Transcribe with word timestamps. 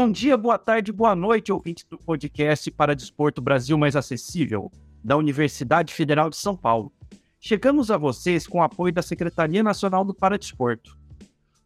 Bom 0.00 0.12
dia, 0.12 0.36
boa 0.36 0.56
tarde, 0.56 0.92
boa 0.92 1.16
noite, 1.16 1.52
ouvintes 1.52 1.84
do 1.90 1.98
podcast 1.98 2.70
para 2.70 2.94
Desporto 2.94 3.42
Brasil 3.42 3.76
Mais 3.76 3.96
Acessível, 3.96 4.70
da 5.02 5.16
Universidade 5.16 5.92
Federal 5.92 6.30
de 6.30 6.36
São 6.36 6.56
Paulo. 6.56 6.92
Chegamos 7.40 7.90
a 7.90 7.96
vocês 7.96 8.46
com 8.46 8.58
o 8.58 8.62
apoio 8.62 8.94
da 8.94 9.02
Secretaria 9.02 9.60
Nacional 9.60 10.04
do 10.04 10.14
Paradesporto. 10.14 10.96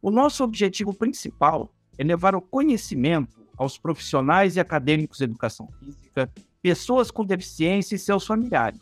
O 0.00 0.10
nosso 0.10 0.42
objetivo 0.42 0.94
principal 0.94 1.70
é 1.98 2.04
levar 2.04 2.34
o 2.34 2.40
conhecimento 2.40 3.46
aos 3.54 3.76
profissionais 3.76 4.56
e 4.56 4.60
acadêmicos 4.60 5.18
de 5.18 5.24
educação 5.24 5.68
física, 5.78 6.32
pessoas 6.62 7.10
com 7.10 7.26
deficiência 7.26 7.96
e 7.96 7.98
seus 7.98 8.26
familiares, 8.26 8.80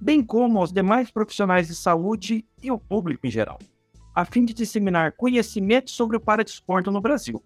bem 0.00 0.20
como 0.20 0.58
aos 0.58 0.72
demais 0.72 1.12
profissionais 1.12 1.68
de 1.68 1.76
saúde 1.76 2.44
e 2.60 2.72
o 2.72 2.78
público 2.80 3.24
em 3.24 3.30
geral, 3.30 3.60
a 4.12 4.24
fim 4.24 4.44
de 4.44 4.52
disseminar 4.52 5.12
conhecimento 5.12 5.92
sobre 5.92 6.16
o 6.16 6.20
paradesporto 6.20 6.90
no 6.90 7.00
Brasil. 7.00 7.40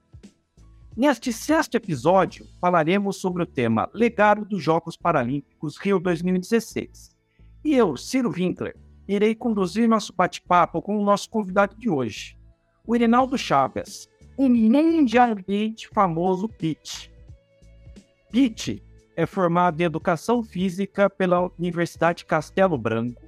Neste 0.98 1.33
sexto 1.33 1.77
episódio, 1.77 2.45
falaremos 2.61 3.19
sobre 3.19 3.45
o 3.45 3.47
tema 3.47 3.88
Legado 3.95 4.45
dos 4.45 4.61
Jogos 4.61 4.97
Paralímpicos 4.97 5.77
Rio 5.77 6.01
2016. 6.01 7.15
E 7.65 7.73
eu, 7.73 7.97
Ciro 7.97 8.33
Winkler, 8.33 8.77
irei 9.07 9.33
conduzir 9.33 9.88
nosso 9.88 10.12
bate-papo 10.12 10.83
com 10.83 10.98
o 10.98 11.05
nosso 11.05 11.30
convidado 11.30 11.77
de 11.77 11.88
hoje, 11.88 12.37
o 12.84 12.97
Irinaldo 12.97 13.38
Chagas, 13.38 14.09
um 14.37 14.48
mundialmente 14.48 15.87
famoso 15.87 16.48
Pete. 16.48 17.12
Pete 18.33 18.83
é 19.15 19.24
formado 19.24 19.80
em 19.80 19.85
Educação 19.85 20.43
Física 20.43 21.09
pela 21.09 21.49
Universidade 21.57 22.24
Castelo 22.24 22.77
Branco, 22.77 23.23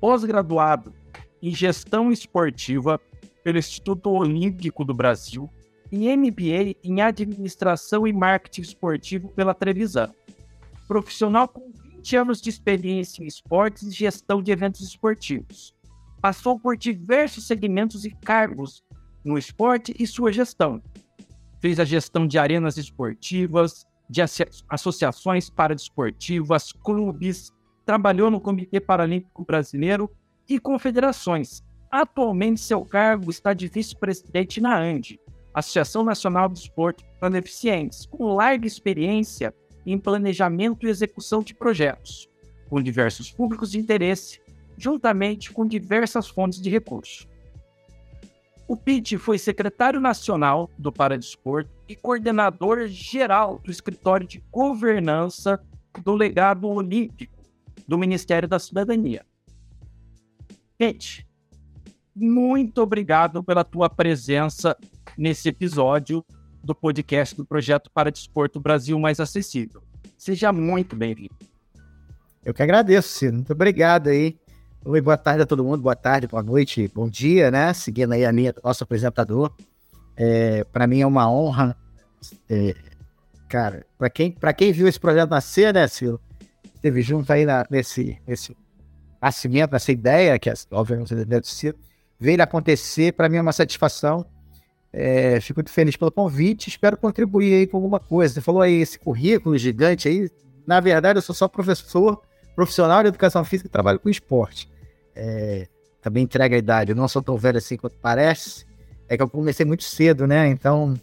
pós-graduado 0.00 0.94
em 1.42 1.52
Gestão 1.52 2.12
Esportiva 2.12 3.00
pelo 3.42 3.58
Instituto 3.58 4.08
Olímpico 4.10 4.84
do 4.84 4.94
Brasil 4.94 5.50
e 5.90 6.16
MBA 6.16 6.76
em 6.84 7.00
Administração 7.00 8.06
e 8.06 8.12
Marketing 8.12 8.62
Esportivo 8.62 9.28
pela 9.28 9.54
Trevisan. 9.54 10.10
Profissional 10.86 11.48
com 11.48 11.72
20 11.96 12.16
anos 12.16 12.40
de 12.40 12.48
experiência 12.50 13.22
em 13.22 13.26
esportes 13.26 13.82
e 13.82 13.90
gestão 13.90 14.42
de 14.42 14.50
eventos 14.50 14.80
esportivos. 14.80 15.74
Passou 16.20 16.58
por 16.58 16.76
diversos 16.76 17.46
segmentos 17.46 18.04
e 18.04 18.10
cargos 18.10 18.82
no 19.24 19.36
esporte 19.36 19.94
e 19.98 20.06
sua 20.06 20.32
gestão. 20.32 20.82
Fez 21.60 21.78
a 21.78 21.84
gestão 21.84 22.26
de 22.26 22.38
arenas 22.38 22.76
esportivas, 22.76 23.86
de 24.08 24.20
associações 24.68 25.48
paradesportivas, 25.48 26.72
clubes, 26.72 27.52
trabalhou 27.84 28.30
no 28.30 28.40
Comitê 28.40 28.80
Paralímpico 28.80 29.44
Brasileiro 29.44 30.10
e 30.48 30.58
confederações. 30.58 31.62
Atualmente, 31.90 32.60
seu 32.60 32.84
cargo 32.84 33.30
está 33.30 33.52
de 33.52 33.68
vice-presidente 33.68 34.60
na 34.60 34.76
ANDE, 34.76 35.20
Associação 35.52 36.04
Nacional 36.04 36.48
do 36.48 36.56
Esporte 36.56 37.04
para 37.18 37.28
Deficientes, 37.28 38.06
com 38.06 38.34
larga 38.34 38.66
experiência 38.66 39.54
em 39.84 39.98
planejamento 39.98 40.86
e 40.86 40.90
execução 40.90 41.42
de 41.42 41.54
projetos, 41.54 42.28
com 42.68 42.82
diversos 42.82 43.30
públicos 43.30 43.70
de 43.70 43.78
interesse, 43.78 44.40
juntamente 44.76 45.52
com 45.52 45.66
diversas 45.66 46.28
fontes 46.28 46.60
de 46.60 46.70
recursos. 46.70 47.26
O 48.68 48.76
PIT 48.76 49.18
foi 49.18 49.36
secretário 49.36 50.00
nacional 50.00 50.70
do 50.78 50.92
Paradesporto 50.92 51.70
e 51.88 51.96
coordenador 51.96 52.86
geral 52.86 53.58
do 53.64 53.70
escritório 53.70 54.26
de 54.26 54.38
governança 54.50 55.60
do 56.04 56.14
legado 56.14 56.68
olímpico 56.68 57.36
do 57.88 57.98
Ministério 57.98 58.48
da 58.48 58.60
Cidadania. 58.60 59.26
Pete, 60.78 61.26
muito 62.14 62.82
obrigado 62.82 63.42
pela 63.42 63.64
tua 63.64 63.88
presença 63.88 64.76
nesse 65.16 65.48
episódio 65.48 66.24
do 66.62 66.74
podcast 66.74 67.34
do 67.34 67.44
Projeto 67.44 67.90
para 67.90 68.10
Desporto 68.10 68.60
Brasil 68.60 68.98
Mais 68.98 69.20
Acessível. 69.20 69.82
Seja 70.16 70.52
muito 70.52 70.94
bem-vindo. 70.94 71.34
Eu 72.44 72.52
que 72.54 72.62
agradeço, 72.62 73.08
Ciro. 73.08 73.34
Muito 73.34 73.52
obrigado 73.52 74.08
aí. 74.08 74.38
Oi, 74.84 75.00
boa 75.00 75.16
tarde 75.16 75.42
a 75.42 75.46
todo 75.46 75.62
mundo, 75.62 75.82
boa 75.82 75.94
tarde, 75.94 76.26
boa 76.26 76.42
noite, 76.42 76.90
bom 76.94 77.08
dia, 77.08 77.50
né? 77.50 77.72
Seguindo 77.74 78.12
aí 78.12 78.24
a 78.24 78.32
linha 78.32 78.52
do 78.52 78.60
nosso 78.64 78.82
apresentador. 78.82 79.54
É, 80.16 80.64
para 80.64 80.86
mim 80.86 81.00
é 81.00 81.06
uma 81.06 81.30
honra. 81.30 81.76
É, 82.48 82.74
cara, 83.48 83.86
para 83.98 84.08
quem, 84.08 84.34
quem 84.56 84.72
viu 84.72 84.88
esse 84.88 84.98
projeto 84.98 85.30
nascer, 85.30 85.72
né, 85.74 85.86
Ciro? 85.86 86.20
Esteve 86.74 87.02
junto 87.02 87.30
aí 87.30 87.44
na, 87.44 87.66
nesse, 87.70 88.18
nesse 88.26 88.56
nascimento, 89.20 89.72
nessa 89.72 89.92
ideia, 89.92 90.38
que 90.38 90.48
é, 90.48 90.54
obviamente 90.70 91.14
deve 91.14 91.46
ser, 91.46 91.76
ver 92.20 92.34
ele 92.34 92.42
acontecer, 92.42 93.14
para 93.14 93.28
mim 93.28 93.38
é 93.38 93.42
uma 93.42 93.52
satisfação. 93.52 94.26
É, 94.92 95.40
fico 95.40 95.58
muito 95.58 95.70
feliz 95.70 95.96
pelo 95.96 96.10
convite, 96.12 96.68
espero 96.68 96.96
contribuir 96.96 97.54
aí 97.54 97.66
com 97.66 97.78
alguma 97.78 97.98
coisa. 97.98 98.34
Você 98.34 98.40
falou 98.40 98.60
aí 98.60 98.74
esse 98.74 98.98
currículo 98.98 99.56
gigante 99.56 100.06
aí. 100.06 100.28
Na 100.66 100.78
verdade, 100.80 101.18
eu 101.18 101.22
sou 101.22 101.34
só 101.34 101.48
professor 101.48 102.20
profissional 102.54 103.02
de 103.02 103.08
educação 103.08 103.44
física 103.44 103.68
e 103.68 103.70
trabalho 103.70 103.98
com 103.98 104.10
esporte. 104.10 104.70
É, 105.14 105.66
também 106.02 106.24
entrega 106.24 106.54
a 106.54 106.58
idade, 106.58 106.92
eu 106.92 106.96
não 106.96 107.08
sou 107.08 107.22
tão 107.22 107.36
velho 107.36 107.58
assim 107.58 107.76
quanto 107.76 107.96
parece. 107.96 108.66
É 109.08 109.16
que 109.16 109.22
eu 109.22 109.28
comecei 109.28 109.64
muito 109.64 109.84
cedo, 109.84 110.26
né? 110.26 110.48
Então 110.48 110.94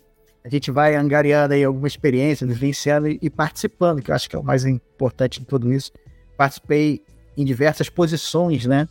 a 0.44 0.50
gente 0.50 0.70
vai 0.70 0.96
angariando 0.96 1.54
aí 1.54 1.64
alguma 1.64 1.88
experiência, 1.88 2.46
vivenciando 2.46 3.08
e, 3.08 3.18
e 3.22 3.30
participando, 3.30 4.02
que 4.02 4.12
eu 4.12 4.16
acho 4.16 4.30
que 4.30 4.36
é 4.36 4.40
o 4.40 4.44
mais 4.44 4.66
importante 4.66 5.40
de 5.40 5.46
tudo 5.46 5.74
isso. 5.74 5.92
Participei 6.38 7.02
em 7.36 7.44
diversas 7.44 7.90
posições, 7.90 8.66
né? 8.66 8.88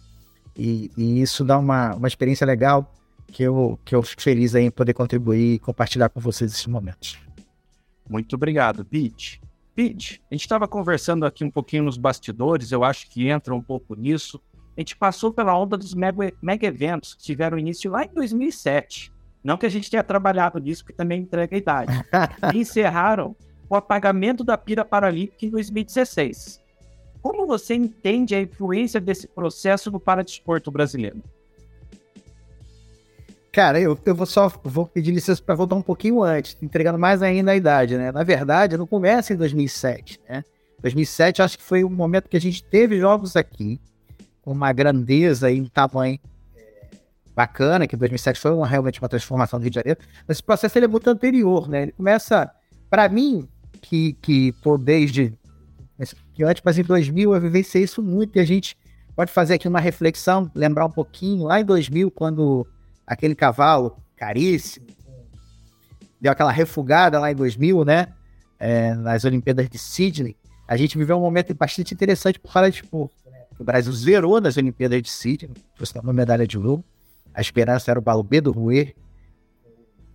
E, 0.57 0.91
e 0.97 1.21
isso 1.21 1.45
dá 1.45 1.59
uma, 1.59 1.95
uma 1.95 2.09
experiência 2.09 2.47
legal 2.47 2.93
que 3.27 3.43
eu, 3.43 3.79
que 3.85 3.95
eu 3.95 4.03
fico 4.03 4.23
feliz 4.23 4.55
em 4.55 4.71
poder 4.71 4.95
contribuir 4.95 5.55
e 5.55 5.59
compartilhar 5.59 6.09
com 6.09 6.21
vocês 6.21 6.53
esses 6.53 6.67
momentos. 6.67 7.19
Muito 8.09 8.35
obrigado, 8.37 8.85
Pete. 8.85 9.41
Pete, 9.75 10.23
a 10.31 10.35
gente 10.35 10.43
estava 10.43 10.67
conversando 10.67 11.27
aqui 11.27 11.45
um 11.45 11.51
pouquinho 11.51 11.85
nos 11.85 11.99
bastidores, 11.99 12.73
eu 12.73 12.83
acho 12.83 13.11
que 13.11 13.29
entra 13.29 13.55
um 13.55 13.63
pouco 13.63 13.95
nisso. 13.95 14.41
A 14.77 14.81
gente 14.81 14.97
passou 14.97 15.33
pela 15.33 15.59
onda 15.59 15.77
dos 15.77 15.95
mega, 15.95 16.33
mega 16.41 16.67
eventos 16.67 17.15
que 17.15 17.23
tiveram 17.23 17.59
início 17.59 17.91
lá 17.91 18.05
em 18.05 18.13
2007. 18.15 19.13
Não 19.43 19.57
que 19.57 19.67
a 19.67 19.69
gente 19.69 19.91
tenha 19.91 20.03
trabalhado 20.03 20.59
nisso, 20.59 20.85
que 20.85 20.93
também 20.93 21.23
entrega 21.23 21.55
a 21.55 21.59
idade. 21.59 21.93
e 22.55 22.59
encerraram 22.61 23.37
o 23.69 23.75
apagamento 23.75 24.45
da 24.45 24.57
pira 24.57 24.85
paralímpica 24.85 25.45
em 25.47 25.51
2016. 25.51 26.61
Como 27.27 27.45
você 27.45 27.75
entende 27.75 28.37
a 28.37 28.41
influência 28.41 29.01
desse 29.01 29.27
processo 29.27 29.91
no 29.91 29.99
paradesporto 29.99 30.71
brasileiro? 30.71 31.21
Cara, 33.51 33.81
eu, 33.81 33.99
eu 34.07 34.15
vou 34.15 34.27
só 34.27 34.49
vou 34.63 34.87
pedir 34.87 35.11
licença 35.11 35.43
para 35.43 35.57
voltar 35.57 35.75
um 35.75 35.83
pouquinho 35.83 36.23
antes, 36.23 36.57
entregando 36.63 37.01
mais 37.01 37.23
ainda 37.23 37.51
a 37.51 37.57
idade, 37.57 37.97
né? 37.97 38.13
Na 38.13 38.23
verdade, 38.23 38.77
não 38.77 38.87
começa 38.87 39.33
em 39.33 39.37
2007, 39.37 40.21
né? 40.29 40.45
2007 40.81 41.43
acho 41.43 41.59
que 41.59 41.65
foi 41.65 41.83
o 41.83 41.91
momento 41.91 42.29
que 42.29 42.37
a 42.37 42.41
gente 42.41 42.63
teve 42.63 42.97
jogos 42.97 43.35
aqui, 43.35 43.81
com 44.41 44.53
uma 44.53 44.73
grandeza 44.73 45.51
e 45.51 45.61
um 45.61 45.67
tamanho 45.67 46.21
é, 46.57 46.91
bacana, 47.35 47.89
que 47.89 47.97
2007 47.97 48.39
foi 48.39 48.53
uma, 48.53 48.69
realmente 48.69 49.03
uma 49.03 49.09
transformação 49.09 49.59
do 49.59 49.65
Rio 49.65 49.71
de 49.73 49.75
Janeiro, 49.75 49.99
mas 50.29 50.37
esse 50.37 50.45
processo 50.45 50.79
ele 50.79 50.85
é 50.85 50.89
muito 50.89 51.11
anterior, 51.11 51.69
né? 51.69 51.83
Ele 51.83 51.93
começa, 51.93 52.49
para 52.89 53.09
mim, 53.09 53.49
que, 53.83 54.13
que 54.23 54.53
tô 54.63 54.79
desde 54.79 55.37
que 56.35 56.45
antes, 56.45 56.63
mas 56.65 56.79
em 56.79 56.83
2000 56.83 57.35
eu 57.35 57.41
vivenciei 57.41 57.85
isso 57.85 58.03
muito 58.03 58.37
e 58.37 58.41
a 58.41 58.45
gente 58.45 58.77
pode 59.15 59.33
fazer 59.33 59.55
aqui 59.55 59.67
uma 59.67 59.81
reflexão, 59.81 60.51
lembrar 60.55 60.85
um 60.85 60.91
pouquinho, 60.91 61.45
lá 61.45 61.61
em 61.61 61.65
2000, 61.65 62.11
quando 62.11 62.67
aquele 63.07 63.35
cavalo 63.35 63.97
caríssimo, 64.15 64.87
deu 66.21 66.33
aquela 66.33 66.53
refugada 66.53 67.19
lá 67.19 67.31
em 67.31 67.35
2000, 67.35 67.85
né? 67.85 68.09
É, 68.59 68.95
nas 68.95 69.25
Olimpíadas 69.25 69.69
de 69.69 69.79
Sydney, 69.79 70.37
a 70.67 70.77
gente 70.77 70.97
viveu 70.97 71.17
um 71.17 71.21
momento 71.21 71.55
bastante 71.55 71.93
interessante 71.93 72.39
para 72.39 72.49
o 72.49 72.53
paradesporto. 72.53 73.15
Né? 73.31 73.45
O 73.59 73.65
Brasil 73.65 73.93
zerou 73.93 74.41
nas 74.41 74.57
Olimpíadas 74.57 75.01
de 75.03 75.11
Sydney, 75.11 75.51
trouxe 75.75 75.99
uma 75.99 76.13
medalha 76.13 76.47
de 76.47 76.59
ouro. 76.59 76.83
A 77.35 77.41
esperança 77.41 77.91
era 77.91 77.99
o 77.99 78.03
Balubê 78.03 78.41
do 78.41 78.51
Rui, 78.51 78.95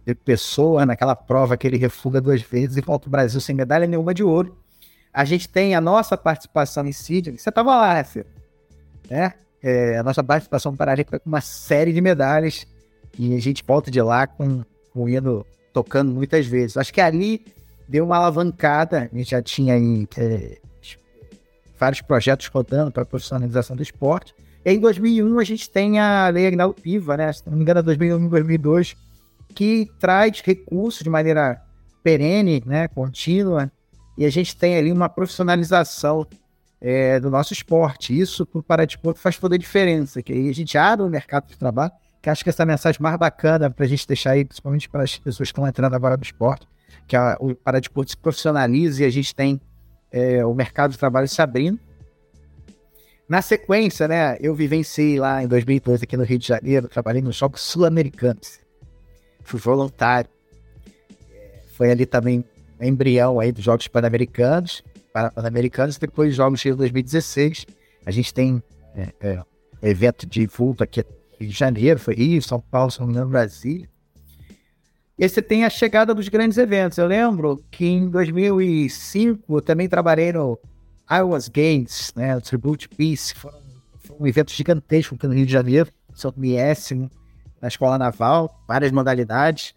de 0.06 0.16
Pessoa, 0.16 0.86
naquela 0.86 1.16
prova 1.16 1.56
que 1.56 1.68
ele 1.68 1.78
refuga 1.78 2.20
duas 2.20 2.42
vezes 2.42 2.78
e 2.78 2.82
volta 2.82 3.08
o 3.08 3.12
Brasil 3.12 3.40
sem 3.40 3.56
medalha 3.56 3.86
nenhuma 3.86 4.14
de 4.14 4.24
ouro. 4.24 4.58
A 5.14 5.26
gente 5.26 5.50
tem 5.50 5.76
a 5.76 5.82
nossa 5.82 6.16
participação 6.18 6.86
em 6.86 6.92
Sydney. 6.92 7.38
Você 7.38 7.50
estava 7.50 7.76
lá, 7.76 7.94
né, 7.94 8.04
Fê? 8.04 8.26
Né? 9.10 9.34
É, 9.62 9.98
a 9.98 10.04
nossa 10.04 10.24
participação 10.24 10.76
paralímpica 10.76 11.20
com 11.20 11.30
uma 11.30 11.42
série 11.42 11.92
de 11.94 12.02
medalhas 12.02 12.66
e 13.18 13.36
a 13.36 13.40
gente 13.40 13.64
volta 13.66 13.92
de 13.92 14.02
lá 14.02 14.26
com, 14.26 14.64
com 14.94 15.04
o 15.04 15.10
hino 15.10 15.46
tocando 15.74 16.12
muitas 16.12 16.46
vezes. 16.46 16.78
Acho 16.78 16.94
que 16.94 17.02
ali 17.02 17.46
deu 17.88 18.06
uma 18.06 18.18
alavancada, 18.18 19.10
a 19.12 19.18
gente 19.18 19.32
já 19.32 19.42
tinha 19.42 19.74
aí 19.76 20.08
é, 20.18 20.58
vários 21.78 22.02
projetos 22.02 22.48
rodando 22.48 22.92
para 22.92 23.04
a 23.04 23.06
profissionalização 23.06 23.76
do 23.76 23.84
esporte. 23.84 24.34
E 24.64 24.72
em 24.72 24.80
2001 24.80 25.40
a 25.40 25.44
gente 25.44 25.70
tem 25.70 26.00
a 26.00 26.30
Lei 26.30 26.48
Agnaldo 26.48 26.80
Piva, 26.80 27.18
né? 27.18 27.34
Se 27.34 27.48
não 27.50 27.58
me 27.58 27.64
engano, 27.64 27.80
é 27.80 27.84
2001 27.84 28.28
2002, 28.30 28.96
que 29.54 29.90
traz 30.00 30.42
recursos 30.42 31.04
de 31.04 31.10
maneira 31.10 31.62
perene, 32.04 32.64
né, 32.66 32.88
contínua, 32.88 33.72
e 34.18 34.26
a 34.26 34.30
gente 34.30 34.56
tem 34.56 34.78
ali 34.78 34.92
uma 34.92 35.10
profissionalização 35.10 36.28
é, 36.80 37.20
do 37.20 37.30
nosso 37.30 37.54
esporte. 37.54 38.18
Isso 38.18 38.46
para 38.46 38.60
o 38.60 38.64
Paradesporto 38.64 39.20
faz 39.20 39.38
toda 39.38 39.56
a 39.56 39.58
diferença, 39.58 40.22
que 40.22 40.34
aí 40.34 40.50
a 40.50 40.54
gente 40.54 40.78
abre 40.78 41.06
o 41.06 41.10
mercado 41.10 41.48
de 41.48 41.58
trabalho, 41.58 41.92
que 42.22 42.30
acho 42.30 42.44
que 42.44 42.50
essa 42.50 42.64
é 42.64 42.66
mensagem 42.66 43.02
mais 43.02 43.18
bacana 43.18 43.70
para 43.70 43.86
a 43.86 43.88
gente 43.88 44.08
deixar 44.08 44.32
aí, 44.32 44.44
principalmente 44.44 44.90
para 44.90 45.04
as 45.04 45.18
pessoas 45.18 45.50
que 45.50 45.54
estão 45.54 45.68
entrando 45.68 45.94
agora 45.94 46.18
no 46.18 46.24
esporte. 46.24 46.68
que 47.08 47.16
a, 47.16 47.38
o 47.40 47.56
paradesporto 47.56 48.12
se 48.12 48.18
profissionalize 48.18 49.02
e 49.02 49.06
a 49.06 49.10
gente 49.10 49.34
tem 49.34 49.60
é, 50.12 50.46
o 50.46 50.54
mercado 50.54 50.92
de 50.92 50.98
trabalho 50.98 51.28
se 51.28 51.42
abrindo. 51.42 51.80
Na 53.28 53.42
sequência, 53.42 54.10
né, 54.10 54.38
eu 54.42 54.54
vivenciei 54.54 55.18
lá 55.18 55.42
em 55.42 55.48
2012 55.48 56.04
aqui 56.04 56.18
no 56.18 56.24
Rio 56.24 56.38
de 56.38 56.48
Janeiro, 56.48 56.90
trabalhei 56.90 57.22
nos 57.22 57.38
Jogos 57.38 57.62
Sul-Americanos. 57.62 58.60
Fui 59.44 59.60
voluntário. 59.60 60.30
Foi 61.78 61.90
ali 61.90 62.06
também 62.06 62.44
embrião 62.82 63.40
aí 63.40 63.52
dos 63.52 63.64
Jogos 63.64 63.88
Pan-Americanos, 63.88 64.84
Pan-Americanos, 65.14 65.98
depois 65.98 66.36
Jogos 66.36 66.60
de 66.60 66.74
2016. 66.74 67.66
A 68.06 68.12
gente 68.12 68.34
tem 68.34 68.62
é, 68.96 69.14
é, 69.22 69.44
evento 69.84 70.26
de 70.26 70.46
vulto 70.46 70.84
aqui 70.84 71.04
Rio 71.40 71.50
de 71.50 71.58
Janeiro, 71.58 72.00
foi 72.00 72.16
Rio, 72.16 72.42
São 72.42 72.60
Paulo, 72.60 72.92
São 72.92 73.12
Paulo, 73.12 73.30
Brasília. 73.30 73.90
E 75.18 75.24
aí 75.24 75.30
você 75.30 75.42
tem 75.42 75.66
a 75.66 75.70
chegada 75.70 76.14
dos 76.14 76.28
grandes 76.30 76.58
eventos. 76.58 76.98
Eu 76.98 77.08
lembro 77.08 77.64
que 77.70 77.86
em 77.86 78.10
2005 78.10 79.58
eu 79.58 79.62
também 79.62 79.88
trabalhei 79.88 80.34
no 80.34 80.58
Iowa's 81.12 81.48
Games, 81.48 82.12
né, 82.16 82.36
o 82.38 82.42
Tribute 82.42 82.88
Peace, 82.90 83.36
foi, 83.36 83.52
um 84.20 84.28
evento 84.28 84.52
gigantesco 84.52 85.18
no 85.24 85.34
Rio 85.34 85.46
de 85.46 85.52
Janeiro, 85.52 85.92
São 86.14 86.34
Miésimo, 86.36 87.10
na 87.62 87.68
Escola 87.68 87.98
Naval, 87.98 88.64
várias 88.68 88.92
modalidades, 88.92 89.74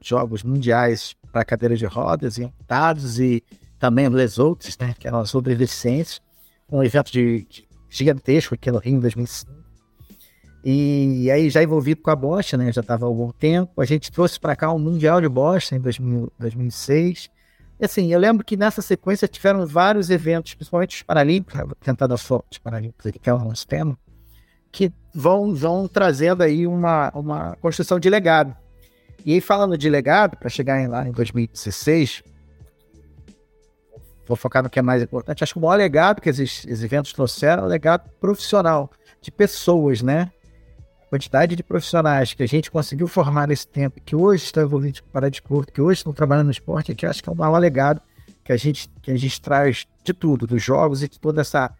jogos 0.00 0.42
mundiais 0.42 1.14
para 1.30 1.44
cadeiras 1.44 1.78
de 1.78 1.86
rodas 1.86 2.38
e 2.38 2.52
dados 2.66 3.18
e 3.18 3.42
também 3.78 4.08
Les 4.08 4.38
Outros, 4.38 4.76
né, 4.78 4.94
que 4.98 5.08
eram 5.08 5.20
as 5.20 5.34
outras 5.34 5.56
deficiências, 5.56 6.20
um 6.70 6.82
evento 6.82 7.10
de, 7.10 7.46
de 7.48 7.68
gigantesco 7.88 8.54
aqui 8.54 8.70
no 8.70 8.78
Rio 8.78 8.96
em 8.96 9.00
2005. 9.00 9.60
E 10.62 11.30
aí, 11.30 11.48
já 11.48 11.62
envolvido 11.62 12.02
com 12.02 12.10
a 12.10 12.16
Bosta, 12.16 12.56
né? 12.56 12.70
Já 12.70 12.82
estava 12.82 13.06
há 13.06 13.08
algum 13.08 13.32
tempo. 13.32 13.80
A 13.80 13.84
gente 13.86 14.12
trouxe 14.12 14.38
para 14.38 14.54
cá 14.54 14.70
um 14.70 14.78
Mundial 14.78 15.20
de 15.20 15.28
Bosta 15.28 15.74
em 15.74 15.80
2000, 15.80 16.30
2006. 16.38 17.30
E 17.80 17.84
assim, 17.84 18.12
eu 18.12 18.18
lembro 18.18 18.44
que 18.44 18.58
nessa 18.58 18.82
sequência 18.82 19.26
tiveram 19.26 19.66
vários 19.66 20.10
eventos, 20.10 20.52
principalmente 20.52 20.96
os 20.96 21.02
Paralímpicos, 21.02 21.58
vou 21.60 21.74
tentar 21.80 22.06
dar 22.06 22.18
foco 22.18 22.44
os 22.52 22.58
Paralímpicos 22.58 23.10
que 23.10 23.30
é 23.30 23.32
o 23.32 23.38
nosso 23.38 23.66
tema, 23.66 23.98
que 24.70 24.92
vão, 25.14 25.54
vão 25.54 25.88
trazendo 25.88 26.42
aí 26.42 26.66
uma, 26.66 27.10
uma 27.14 27.56
construção 27.56 27.98
de 27.98 28.10
legado. 28.10 28.54
E 29.24 29.34
aí, 29.34 29.40
falando 29.40 29.76
de 29.76 29.88
legado, 29.88 30.36
para 30.36 30.48
chegar 30.48 30.88
lá 30.88 31.06
em 31.06 31.12
2016, 31.12 32.22
vou 34.26 34.36
focar 34.36 34.62
no 34.62 34.70
que 34.70 34.78
é 34.78 34.82
mais 34.82 35.02
importante. 35.02 35.42
Acho 35.42 35.54
que 35.54 35.58
o 35.58 35.62
maior 35.62 35.76
legado 35.76 36.20
que 36.20 36.28
esses, 36.28 36.64
esses 36.66 36.82
eventos 36.82 37.12
trouxeram 37.12 37.64
é 37.64 37.66
o 37.66 37.68
legado 37.68 38.08
profissional, 38.20 38.90
de 39.20 39.30
pessoas, 39.30 40.02
né? 40.02 40.30
quantidade 41.10 41.56
de 41.56 41.62
profissionais 41.64 42.32
que 42.34 42.42
a 42.44 42.46
gente 42.46 42.70
conseguiu 42.70 43.08
formar 43.08 43.48
nesse 43.48 43.66
tempo, 43.66 44.00
que 44.00 44.14
hoje 44.14 44.44
estão 44.44 44.62
envolvidos 44.62 45.00
com 45.00 45.08
o 45.08 45.10
paradesporto, 45.10 45.72
que 45.72 45.80
hoje 45.80 45.98
estão 45.98 46.12
trabalhando 46.12 46.46
no 46.46 46.52
esporte, 46.52 46.94
que 46.94 47.04
acho 47.04 47.20
que 47.20 47.28
é 47.28 47.32
um 47.32 47.34
maior 47.34 47.58
legado 47.58 48.00
que 48.44 48.52
a 48.52 48.56
gente, 48.56 48.88
que 49.02 49.10
a 49.10 49.16
gente 49.16 49.40
traz 49.40 49.86
de 50.04 50.12
tudo, 50.14 50.46
dos 50.46 50.62
jogos 50.62 51.02
e 51.02 51.08
de 51.08 51.18
toda 51.18 51.40
essa. 51.40 51.74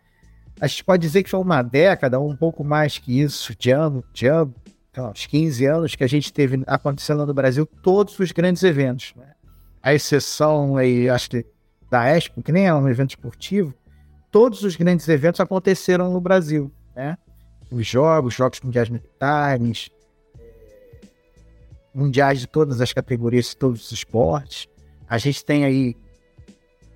A 0.60 0.66
gente 0.66 0.84
pode 0.84 1.00
dizer 1.00 1.22
que 1.22 1.30
foi 1.30 1.38
uma 1.38 1.62
década, 1.62 2.18
um 2.18 2.34
pouco 2.34 2.64
mais 2.64 2.98
que 2.98 3.20
isso, 3.20 3.54
de 3.56 3.70
ano, 3.70 4.04
de 4.12 4.26
ano, 4.26 4.52
uns 4.98 5.26
15 5.26 5.64
anos 5.66 5.94
que 5.94 6.04
a 6.04 6.08
gente 6.08 6.32
teve 6.32 6.62
acontecendo 6.66 7.24
no 7.26 7.34
Brasil 7.34 7.66
todos 7.66 8.18
os 8.18 8.32
grandes 8.32 8.62
eventos. 8.62 9.12
Né? 9.16 9.32
A 9.82 9.94
exceção 9.94 10.76
aí, 10.76 11.08
acho 11.08 11.30
que 11.30 11.46
da 11.90 12.06
Expo, 12.08 12.42
que 12.42 12.52
nem 12.52 12.66
é 12.66 12.74
um 12.74 12.88
evento 12.88 13.10
esportivo, 13.10 13.74
todos 14.30 14.62
os 14.62 14.76
grandes 14.76 15.08
eventos 15.08 15.40
aconteceram 15.40 16.12
no 16.12 16.20
Brasil. 16.20 16.72
Né? 16.94 17.16
os 17.70 17.86
jogos, 17.86 18.34
jogos 18.34 18.60
mundiais 18.60 18.88
militares, 18.88 19.90
mundiais 21.94 22.40
de 22.40 22.46
todas 22.46 22.80
as 22.80 22.92
categorias, 22.92 23.54
todos 23.54 23.86
os 23.86 23.92
esportes. 23.92 24.68
A 25.08 25.18
gente 25.18 25.44
tem 25.44 25.64
aí 25.64 25.96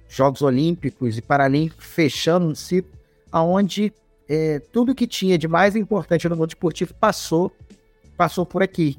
Jogos 0.08 0.42
Olímpicos 0.42 1.16
e 1.16 1.22
Paralímpicos 1.22 1.84
fechando 1.84 2.46
um 2.46 2.54
ciclo 2.54 2.92
aonde 3.30 3.92
é, 4.28 4.60
tudo 4.72 4.94
que 4.94 5.06
tinha 5.06 5.36
de 5.36 5.48
mais 5.48 5.74
importante 5.76 6.28
no 6.28 6.36
mundo 6.36 6.50
esportivo 6.50 6.94
passou, 6.94 7.52
passou 8.14 8.46
por 8.46 8.62
aqui. 8.62 8.98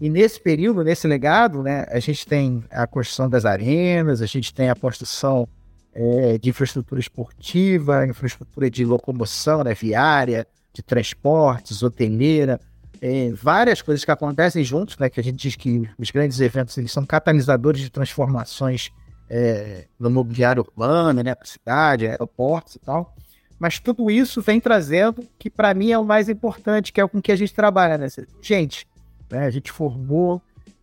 E 0.00 0.08
nesse 0.08 0.40
período, 0.40 0.84
nesse 0.84 1.06
legado, 1.08 1.62
né, 1.62 1.84
a 1.88 1.98
gente 1.98 2.26
tem 2.26 2.64
a 2.70 2.86
construção 2.86 3.28
das 3.28 3.44
arenas, 3.44 4.22
a 4.22 4.26
gente 4.26 4.54
tem 4.54 4.70
a 4.70 4.74
construção 4.74 5.48
é, 5.92 6.38
de 6.38 6.50
infraestrutura 6.50 7.00
esportiva, 7.00 8.06
infraestrutura 8.06 8.70
de 8.70 8.84
locomoção 8.84 9.64
né, 9.64 9.74
viária, 9.74 10.46
de 10.72 10.82
transportes, 10.82 11.82
hoteleira, 11.82 12.60
é, 13.00 13.30
várias 13.32 13.82
coisas 13.82 14.04
que 14.04 14.10
acontecem 14.10 14.62
juntos, 14.64 14.96
né? 14.98 15.08
Que 15.08 15.20
a 15.20 15.22
gente 15.22 15.36
diz 15.36 15.56
que 15.56 15.88
os 15.98 16.10
grandes 16.10 16.40
eventos 16.40 16.76
eles 16.78 16.92
são 16.92 17.06
catalisadores 17.06 17.80
de 17.80 17.90
transformações 17.90 18.90
é, 19.30 19.86
no 19.98 20.10
mobiliário 20.10 20.62
urbano, 20.62 21.22
né? 21.22 21.34
Para 21.34 21.46
cidade, 21.46 22.06
aeroportos 22.06 22.74
e 22.74 22.78
tal. 22.78 23.14
Mas 23.58 23.80
tudo 23.80 24.10
isso 24.10 24.40
vem 24.40 24.60
trazendo 24.60 25.26
que 25.38 25.50
para 25.50 25.74
mim 25.74 25.90
é 25.90 25.98
o 25.98 26.04
mais 26.04 26.28
importante, 26.28 26.92
que 26.92 27.00
é 27.00 27.08
com 27.08 27.20
que 27.20 27.32
a 27.32 27.36
gente 27.36 27.54
trabalha, 27.54 27.98
né? 27.98 28.06
Gente, 28.40 28.86
né, 29.30 29.46
a 29.46 29.50
gente 29.50 29.72
formou, 29.72 30.40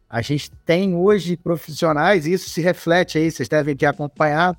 a 0.10 0.22
gente 0.22 0.52
tem 0.66 0.96
hoje 0.96 1.38
profissionais, 1.38 2.26
e 2.26 2.34
isso 2.34 2.50
se 2.50 2.62
reflete 2.62 3.18
aí, 3.18 3.32
vocês 3.32 3.48
devem 3.48 3.76
ter 3.76 3.86
acompanhado, 3.86 4.58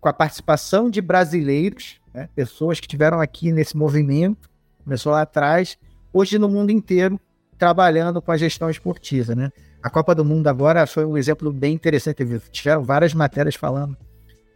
com 0.00 0.08
a 0.08 0.12
participação 0.12 0.90
de 0.90 1.00
brasileiros 1.00 1.98
né? 2.18 2.28
Pessoas 2.34 2.80
que 2.80 2.86
estiveram 2.86 3.20
aqui 3.20 3.52
nesse 3.52 3.76
movimento, 3.76 4.50
começou 4.82 5.12
lá 5.12 5.22
atrás, 5.22 5.78
hoje 6.12 6.36
no 6.36 6.48
mundo 6.48 6.70
inteiro, 6.70 7.20
trabalhando 7.56 8.20
com 8.20 8.32
a 8.32 8.36
gestão 8.36 8.68
esportiva. 8.68 9.36
Né? 9.36 9.52
A 9.80 9.88
Copa 9.88 10.14
do 10.14 10.24
Mundo 10.24 10.48
agora 10.48 10.84
foi 10.86 11.04
um 11.04 11.16
exemplo 11.16 11.52
bem 11.52 11.74
interessante. 11.74 12.24
Tiveram 12.50 12.82
várias 12.82 13.14
matérias 13.14 13.54
falando 13.54 13.96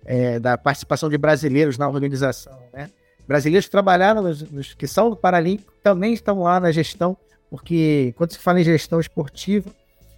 é, 0.04 0.38
da 0.38 0.56
participação 0.58 1.08
de 1.08 1.18
brasileiros 1.18 1.78
na 1.78 1.88
organização. 1.88 2.58
Né? 2.72 2.90
Brasileiros 3.26 3.66
que 3.66 3.72
trabalharam, 3.72 4.22
nos, 4.22 4.42
nos, 4.50 4.74
que 4.74 4.86
são 4.86 5.10
do 5.10 5.16
Paralímpico, 5.16 5.72
também 5.82 6.12
estão 6.12 6.42
lá 6.42 6.58
na 6.58 6.72
gestão, 6.72 7.16
porque 7.50 8.14
quando 8.16 8.32
se 8.32 8.38
fala 8.38 8.60
em 8.60 8.64
gestão 8.64 9.00
esportiva, 9.00 9.70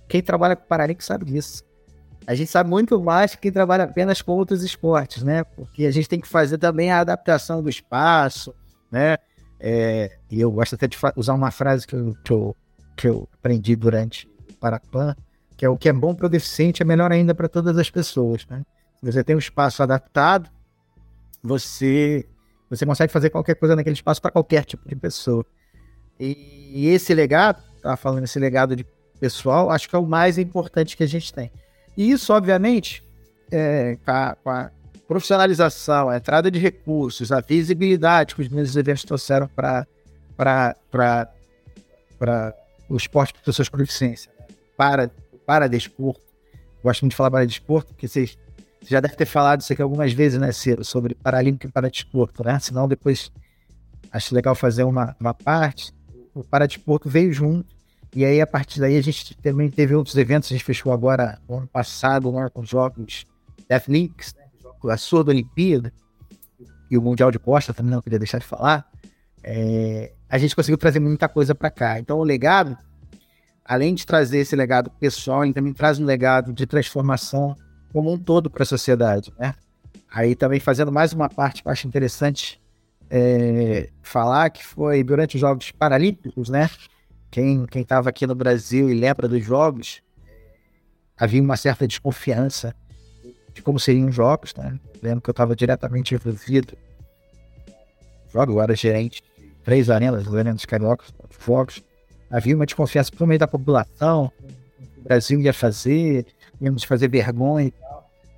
quem 0.09 0.23
trabalha 0.23 0.57
com 0.57 0.65
o 0.65 0.69
Paralímpico 0.69 1.05
sabe 1.05 1.25
disso 1.25 1.65
a 2.27 2.35
gente 2.35 2.51
sabe 2.51 2.71
muito 2.71 3.01
mais 3.01 3.35
que 3.35 3.43
quem 3.43 3.53
trabalha 3.53 3.85
apenas 3.85 4.23
com 4.23 4.33
outros 4.33 4.63
esportes, 4.63 5.23
né? 5.23 5.45
Porque 5.45 5.85
a 5.85 5.91
gente 5.91 6.09
tem 6.09 6.21
que 6.21 6.29
fazer 6.29 6.59
também 6.59 6.91
a 6.91 7.01
adaptação 7.01 7.63
do 7.63 7.69
espaço, 7.69 8.55
né? 8.91 9.19
É, 9.61 10.11
e 10.31 10.41
eu 10.41 10.51
gosto 10.51 10.75
até 10.75 10.87
de 10.87 10.97
usar 11.17 11.35
uma 11.35 11.51
frase 11.51 11.87
que 11.87 11.94
eu, 11.94 12.17
que 12.25 12.32
eu, 12.32 12.56
que 12.97 13.08
eu 13.08 13.29
aprendi 13.39 13.77
durante 13.77 14.29
o 14.51 14.55
Parapan, 14.55 15.15
que 15.56 15.65
é 15.65 15.69
o 15.69 15.77
que 15.77 15.89
é 15.89 15.93
bom 15.93 16.15
para 16.15 16.27
o 16.27 16.29
deficiente 16.29 16.82
é 16.82 16.85
melhor 16.85 17.13
ainda 17.13 17.35
para 17.35 17.49
todas 17.49 17.77
as 17.79 17.91
pessoas, 17.91 18.47
né? 18.49 18.63
Você 19.05 19.23
tem 19.23 19.37
um 19.37 19.39
espaço 19.39 19.82
adaptado, 19.82 20.51
você 21.43 22.27
você 22.70 22.87
consegue 22.87 23.13
fazer 23.13 23.31
qualquer 23.31 23.55
coisa 23.55 23.77
naquele 23.77 23.94
espaço 23.94 24.20
para 24.20 24.31
qualquer 24.31 24.65
tipo 24.65 24.89
de 24.89 24.96
pessoa. 24.96 25.44
E, 26.19 26.70
e 26.75 26.89
esse 26.89 27.15
legado, 27.15 27.63
estava 27.77 27.96
falando 27.96 28.25
esse 28.25 28.39
legado 28.39 28.75
de 28.75 28.84
pessoal, 29.20 29.70
acho 29.70 29.89
que 29.89 29.94
é 29.94 29.99
o 29.99 30.06
mais 30.06 30.39
importante 30.39 30.96
que 30.96 31.03
a 31.03 31.06
gente 31.06 31.32
tem. 31.32 31.53
E 31.96 32.11
isso, 32.11 32.32
obviamente, 32.32 33.05
é, 33.51 33.96
com, 34.05 34.11
a, 34.11 34.37
com, 34.43 34.51
a, 34.51 34.70
profissionalização, 35.06 36.08
a 36.08 36.17
entrada 36.17 36.51
de 36.51 36.58
recursos, 36.58 37.31
a 37.31 37.41
visibilidade 37.41 38.34
que 38.34 38.41
os 38.41 38.49
meus 38.49 38.75
eventos 38.75 39.05
trouxeram 39.05 39.49
para 39.49 39.87
o 42.89 42.96
esporte 42.96 43.34
para 43.34 43.43
pessoas 43.43 43.69
com 43.69 43.77
deficiência, 43.77 44.32
para, 44.77 45.11
para 45.46 45.69
desporto. 45.69 46.23
Gosto 46.82 47.03
muito 47.03 47.13
de 47.13 47.17
falar 47.17 47.31
para 47.31 47.46
desporto, 47.46 47.93
porque 47.93 48.08
vocês 48.08 48.37
já 48.86 49.00
devem 49.00 49.17
ter 49.17 49.26
falado 49.26 49.60
isso 49.60 49.72
aqui 49.72 49.82
algumas 49.82 50.12
vezes, 50.12 50.38
né, 50.38 50.53
Ciro, 50.53 50.84
sobre 50.84 51.14
Paralímpico 51.14 51.67
e 51.67 51.72
para 51.72 51.91
desporto, 51.91 52.44
né? 52.44 52.58
Senão 52.58 52.86
depois 52.86 53.32
acho 54.12 54.34
legal 54.34 54.55
fazer 54.55 54.84
uma, 54.84 55.17
uma 55.19 55.34
parte. 55.34 55.93
O 56.34 56.44
Paradesporto 56.44 57.08
veio 57.08 57.32
junto 57.32 57.74
e 58.14 58.24
aí, 58.24 58.41
a 58.41 58.46
partir 58.46 58.79
daí, 58.79 58.96
a 58.96 59.03
gente 59.03 59.36
também 59.38 59.69
teve 59.69 59.93
outros 59.93 60.17
eventos. 60.17 60.48
A 60.48 60.55
gente 60.55 60.64
fechou 60.64 60.93
agora, 60.93 61.38
no 61.48 61.58
ano 61.58 61.67
passado, 61.67 62.31
lá 62.31 62.48
com 62.48 62.60
os 62.60 62.69
jogos 62.69 63.26
Deathlinks, 63.69 64.34
né? 64.34 64.44
a 64.84 64.96
sua 64.96 65.24
da 65.24 65.31
Olimpíada 65.31 65.93
e 66.88 66.96
o 66.96 67.03
Mundial 67.03 67.32
de 67.32 67.38
Costa 67.38 67.74
também, 67.74 67.91
não 67.91 68.00
queria 68.00 68.19
deixar 68.19 68.38
de 68.38 68.44
falar. 68.44 68.88
É, 69.43 70.12
a 70.29 70.38
gente 70.38 70.55
conseguiu 70.55 70.79
trazer 70.79 71.00
muita 71.00 71.29
coisa 71.29 71.55
para 71.56 71.70
cá. 71.70 71.98
Então, 71.98 72.19
o 72.19 72.22
legado, 72.22 72.79
além 73.64 73.94
de 73.94 74.06
trazer 74.06 74.38
esse 74.38 74.55
legado 74.55 74.91
pessoal, 74.91 75.44
ele 75.44 75.53
também 75.53 75.72
traz 75.72 75.98
um 75.98 76.05
legado 76.05 76.53
de 76.53 76.67
transformação 76.67 77.56
como 77.94 78.13
um 78.13 78.19
todo 78.19 78.51
para 78.51 78.65
a 78.65 78.67
sociedade, 78.67 79.32
né? 79.39 79.55
Aí 80.10 80.34
também 80.34 80.58
fazendo 80.58 80.91
mais 80.91 81.13
uma 81.13 81.29
parte 81.29 81.63
que 81.63 81.69
eu 81.69 81.72
acho 81.72 81.86
interessante 81.86 82.60
é, 83.08 83.89
falar, 84.03 84.51
que 84.51 84.65
foi 84.65 85.05
durante 85.05 85.36
os 85.36 85.41
Jogos 85.41 85.70
Paralímpicos, 85.70 86.48
né? 86.48 86.69
Quem 87.31 87.65
estava 87.77 88.08
aqui 88.08 88.27
no 88.27 88.34
Brasil 88.34 88.91
e 88.91 88.94
lembra 88.94 89.29
dos 89.29 89.44
jogos, 89.44 90.03
havia 91.17 91.41
uma 91.41 91.56
certa 91.56 91.86
desconfiança 91.86 92.74
de 93.53 93.63
como 93.63 93.79
seriam 93.79 94.08
os 94.08 94.15
jogos, 94.15 94.53
né? 94.56 94.77
Lembro 95.01 95.20
que 95.20 95.31
eu 95.31 95.32
estava 95.32 95.55
diretamente 95.55 96.17
envolvido. 96.17 96.77
Jogo, 98.32 98.55
eu 98.55 98.60
era 98.60 98.74
gerente 98.74 99.22
de 99.39 99.46
três 99.65 99.89
arenas, 99.89 100.27
arenas 100.27 100.65
cariocas, 100.65 101.15
jogos. 101.46 101.81
Havia 102.29 102.56
uma 102.56 102.67
desconfiança, 102.67 103.10
principalmente 103.10 103.41
da 103.41 103.46
população, 103.46 104.32
Brasil 105.05 105.39
ia 105.41 105.53
fazer, 105.53 106.27
íamos 106.60 106.82
fazer 106.82 107.08
vergonha 107.08 107.70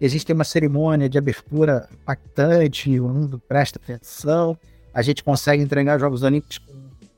a 0.05 0.09
gente 0.09 0.27
tem 0.27 0.35
uma 0.35 0.45
cerimônia 0.45 1.09
de 1.09 1.17
abertura 1.17 1.89
impactante, 1.93 3.01
o 3.01 3.09
mundo 3.09 3.39
presta 3.49 3.79
atenção, 3.83 4.59
a 4.93 5.01
gente 5.03 5.25
consegue 5.25 5.63
entregar 5.63 5.99
Jogos 5.99 6.23
Olímpicos 6.23 6.59
com 6.59 6.73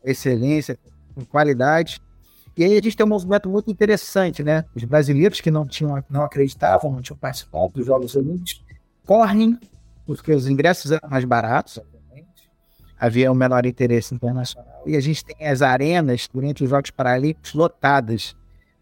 excelência, 0.05 0.79
com 1.15 1.25
qualidade. 1.25 2.01
E 2.57 2.65
aí 2.65 2.73
a 2.73 2.83
gente 2.83 2.97
tem 2.97 3.07
um 3.07 3.09
movimento 3.09 3.49
muito 3.49 3.71
interessante, 3.71 4.43
né? 4.43 4.65
Os 4.75 4.85
brasileiros 4.85 5.41
que 5.41 5.51
não 5.51 5.67
tinham, 5.67 6.03
não 6.11 6.23
acreditavam, 6.23 6.93
não 6.93 7.01
tinham 7.01 7.17
participado 7.17 7.73
dos 7.75 7.87
Jogos 7.87 8.17
Olímpicos, 8.17 8.65
correm, 9.07 9.59
porque 10.07 10.33
os 10.33 10.49
ingressos 10.49 10.91
eram 10.91 11.09
mais 11.09 11.25
baratos, 11.25 11.81
havia 12.99 13.31
um 13.31 13.35
menor 13.35 13.65
interesse 13.65 14.15
internacional. 14.15 14.83
E 14.85 14.97
a 14.97 15.01
gente 15.01 15.25
tem 15.25 15.47
as 15.47 15.63
arenas 15.63 16.29
durante 16.33 16.65
os 16.65 16.71
Jogos 16.71 16.91
Paralímpicos 16.91 17.55
lotadas, 17.55 18.35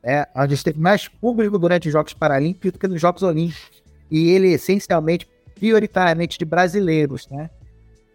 né? 0.02 0.24
a 0.34 0.46
gente 0.46 0.64
teve 0.64 0.80
mais 0.80 1.06
público 1.06 1.58
durante 1.58 1.88
os 1.88 1.92
Jogos 1.92 2.14
Paralímpicos 2.14 2.72
do 2.72 2.78
que 2.78 2.88
nos 2.88 3.00
Jogos 3.00 3.22
Olímpicos. 3.22 3.85
E 4.10 4.30
ele 4.30 4.52
essencialmente, 4.52 5.28
prioritariamente 5.54 6.38
de 6.38 6.44
brasileiros, 6.44 7.26
né? 7.28 7.50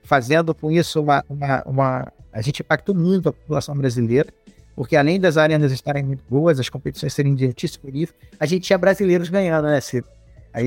fazendo 0.04 0.54
com 0.54 0.72
isso 0.72 1.02
uma, 1.02 1.24
uma, 1.30 1.64
uma... 1.66 2.14
A 2.34 2.42
gente 2.42 2.62
impactou 2.62 2.96
muito 2.96 3.30
a 3.30 3.34
população 3.34 3.76
brasileira, 3.76 4.30
porque 4.76 4.96
além 4.96 5.20
das 5.20 5.38
arenas 5.38 5.72
estarem 5.72 6.04
muito 6.04 6.24
boas, 6.30 6.60
as 6.60 6.70
competições 6.70 7.14
serem 7.14 7.36
de 7.36 7.46
altíssimo 7.46 7.90
nível, 7.90 8.16
a 8.40 8.46
gente 8.46 8.64
tinha 8.64 8.78
brasileiros 8.78 9.30
ganhando, 9.30 9.68
né, 9.68 9.80
Ciro? 9.82 10.06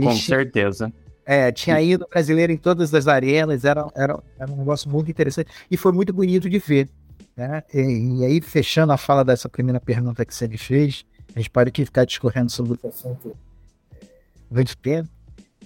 Com 0.03 0.17
certeza. 0.17 0.93
É, 1.27 1.51
tinha 1.51 1.81
ido 1.81 2.07
brasileiro 2.09 2.53
em 2.53 2.57
todas 2.57 2.93
as 2.93 3.09
arenas, 3.09 3.65
era, 3.65 3.87
era, 3.95 4.19
era 4.39 4.51
um 4.51 4.57
negócio 4.57 4.91
muito 4.91 5.11
interessante 5.11 5.51
e 5.71 5.77
foi 5.77 5.93
muito 5.93 6.13
bonito 6.13 6.51
de 6.51 6.59
ver. 6.59 6.89
Né? 7.37 7.63
E, 7.73 8.21
e, 8.21 8.25
aí, 8.25 8.41
fechando 8.41 8.93
a 8.93 8.97
fala 8.97 9.25
dessa 9.25 9.49
primeira 9.49 9.81
pergunta 9.81 10.25
que 10.25 10.35
você 10.35 10.47
me 10.47 10.59
fez, 10.59 11.05
a 11.35 11.39
gente 11.39 11.51
pode 11.51 11.69
aqui 11.69 11.85
ficar 11.85 12.05
discorrendo 12.05 12.53
sobre 12.53 12.79
o 12.83 12.89
assunto 12.89 13.37
tempo. 14.81 15.09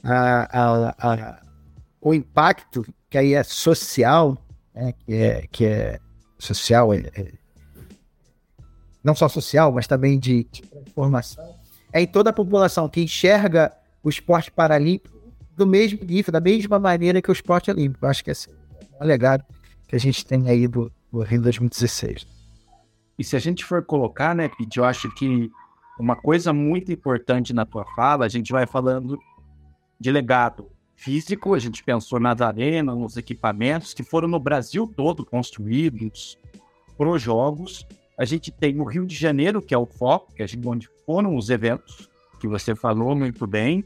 A, 0.03 0.61
a, 0.61 0.95
a, 0.99 1.43
o 2.01 2.15
impacto 2.15 2.85
que 3.11 3.19
aí 3.19 3.35
é 3.35 3.43
social, 3.43 4.37
né? 4.75 4.93
que, 4.93 5.15
é, 5.15 5.47
que 5.51 5.65
é 5.65 5.99
social, 6.39 6.93
é, 6.93 6.99
é, 7.15 7.33
não 9.03 9.15
só 9.15 9.29
social, 9.29 9.73
mas 9.73 9.87
também 9.87 10.19
de, 10.19 10.45
de 10.45 10.63
transformação, 10.63 11.45
é 11.93 12.01
em 12.01 12.07
toda 12.07 12.31
a 12.31 12.33
população 12.33 12.89
que 12.89 13.01
enxerga 13.01 13.73
o 14.03 14.09
esporte 14.09 14.51
paralímpico 14.51 15.19
do 15.57 15.67
mesmo 15.67 16.05
nível, 16.05 16.33
da 16.33 16.41
mesma 16.41 16.79
maneira 16.79 17.21
que 17.21 17.31
o 17.31 17.33
esporte 17.33 17.71
olímpico. 17.71 18.07
Acho 18.07 18.23
que 18.23 18.31
é 18.31 18.35
um 19.01 19.05
legado 19.05 19.45
que 19.87 19.97
a 19.97 19.99
gente 19.99 20.25
tem 20.25 20.49
aí 20.49 20.69
do, 20.69 20.93
do 21.11 21.21
Rio 21.23 21.43
2016. 21.43 22.27
E 23.19 23.25
se 23.25 23.35
a 23.35 23.39
gente 23.41 23.65
for 23.65 23.85
colocar, 23.85 24.35
né, 24.35 24.49
Pete, 24.49 24.79
eu 24.79 24.85
acho 24.85 25.13
que 25.15 25.51
uma 25.99 26.17
coisa 26.17 26.53
muito 26.53 26.93
importante 26.93 27.53
na 27.53 27.67
tua 27.67 27.85
fala, 27.97 28.25
a 28.25 28.29
gente 28.29 28.53
vai 28.53 28.67
falando 28.67 29.19
de 29.99 30.11
legado 30.11 30.71
físico, 30.95 31.55
a 31.55 31.59
gente 31.59 31.83
pensou 31.83 32.21
nas 32.21 32.41
arenas, 32.41 32.97
nos 32.97 33.17
equipamentos 33.17 33.95
que 33.95 34.03
foram 34.03 34.29
no 34.29 34.39
Brasil 34.39 34.87
todo 34.87 35.25
construídos 35.25 36.39
para 36.97 37.09
os 37.09 37.23
jogos. 37.23 37.87
A 38.19 38.25
gente 38.25 38.51
tem 38.51 38.81
o 38.81 38.85
Rio 38.85 39.07
de 39.07 39.15
Janeiro, 39.15 39.63
que 39.63 39.75
é 39.75 39.79
o 39.79 39.87
foco, 39.87 40.35
que 40.35 40.43
é 40.43 40.47
onde 40.67 40.89
foram 41.07 41.37
os 41.37 41.51
eventos, 41.51 42.09
que 42.41 42.49
você 42.49 42.75
falou 42.75 43.15
muito 43.15 43.47
bem. 43.47 43.85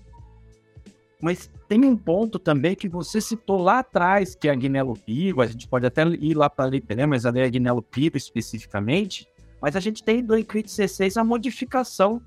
Mas 1.21 1.51
tem 1.69 1.85
um 1.85 1.97
ponto 1.97 2.39
também 2.39 2.75
que 2.75 2.89
você 2.89 3.21
citou 3.21 3.63
lá 3.63 3.79
atrás, 3.79 4.35
que 4.35 4.49
é 4.49 4.51
a 4.51 4.55
Guinelo 4.55 4.95
Piro, 4.95 5.41
a 5.41 5.47
gente 5.47 5.69
pode 5.69 5.87
até 5.87 6.03
ir 6.05 6.35
lá 6.35 6.51
para 6.51 6.71
né, 6.71 7.07
mas 7.07 7.25
é 7.25 7.45
a 7.45 7.49
Guinelo 7.49 7.83
Piro 7.83 8.17
especificamente, 8.17 9.29
mas 9.63 9.77
a 9.77 9.81
gente 9.81 10.03
tem 10.03 10.25
do 10.25 10.37
ICRIT 10.37 10.67
16 10.67 11.17
a 11.17 11.23
modificação 11.23 12.21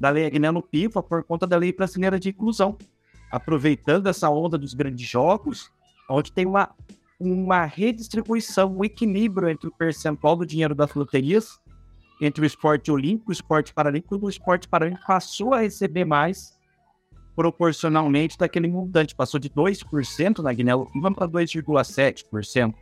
da 0.00 0.08
lei 0.08 0.24
Agnello 0.24 0.62
Piva 0.62 1.02
por 1.02 1.22
conta 1.22 1.46
da 1.46 1.58
lei 1.58 1.70
brasileira 1.70 2.18
de 2.18 2.30
inclusão, 2.30 2.78
aproveitando 3.30 4.06
essa 4.06 4.30
onda 4.30 4.56
dos 4.56 4.72
grandes 4.72 5.06
jogos, 5.06 5.70
onde 6.08 6.32
tem 6.32 6.46
uma, 6.46 6.74
uma 7.20 7.66
redistribuição, 7.66 8.74
um 8.74 8.82
equilíbrio 8.82 9.50
entre 9.50 9.68
o 9.68 9.72
percentual 9.72 10.34
do 10.34 10.46
dinheiro 10.46 10.74
das 10.74 10.94
loterias, 10.94 11.60
entre 12.22 12.42
o 12.42 12.46
esporte 12.46 12.90
olímpico 12.90 13.28
o 13.28 13.32
esporte 13.32 13.74
paralímpico, 13.74 14.16
o 14.16 14.30
esporte 14.30 14.66
paralímpico 14.66 15.06
passou 15.06 15.52
a 15.52 15.60
receber 15.60 16.06
mais 16.06 16.56
proporcionalmente 17.34 18.38
daquele 18.38 18.66
montante. 18.66 19.14
Passou 19.14 19.38
de 19.38 19.50
2% 19.50 20.38
na 20.38 20.54
Guiné 20.54 20.72
vamos 20.74 21.14
para 21.14 21.28
2,7%. 21.28 22.74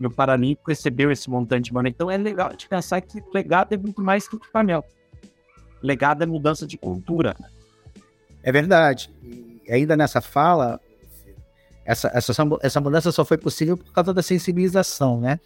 E 0.00 0.06
o 0.06 0.10
Paralímpico 0.10 0.70
recebeu 0.70 1.10
esse 1.10 1.28
montante 1.28 1.72
mano. 1.72 1.88
Então 1.88 2.10
é 2.10 2.16
legal 2.16 2.54
de 2.54 2.68
pensar 2.68 3.00
que 3.00 3.22
legado 3.32 3.72
é 3.72 3.76
muito 3.76 4.02
mais 4.02 4.28
que 4.28 4.36
equipamento. 4.36 4.88
Legado 5.82 6.22
é 6.22 6.26
mudança 6.26 6.66
de 6.66 6.76
cultura. 6.76 7.36
É 8.42 8.52
verdade. 8.52 9.10
E 9.22 9.72
ainda 9.72 9.96
nessa 9.96 10.20
fala, 10.20 10.80
essa, 11.84 12.10
essa, 12.14 12.32
essa 12.62 12.80
mudança 12.80 13.10
só 13.10 13.24
foi 13.24 13.38
possível 13.38 13.76
por 13.76 13.92
causa 13.92 14.12
da 14.12 14.22
sensibilização, 14.22 15.20
né? 15.20 15.40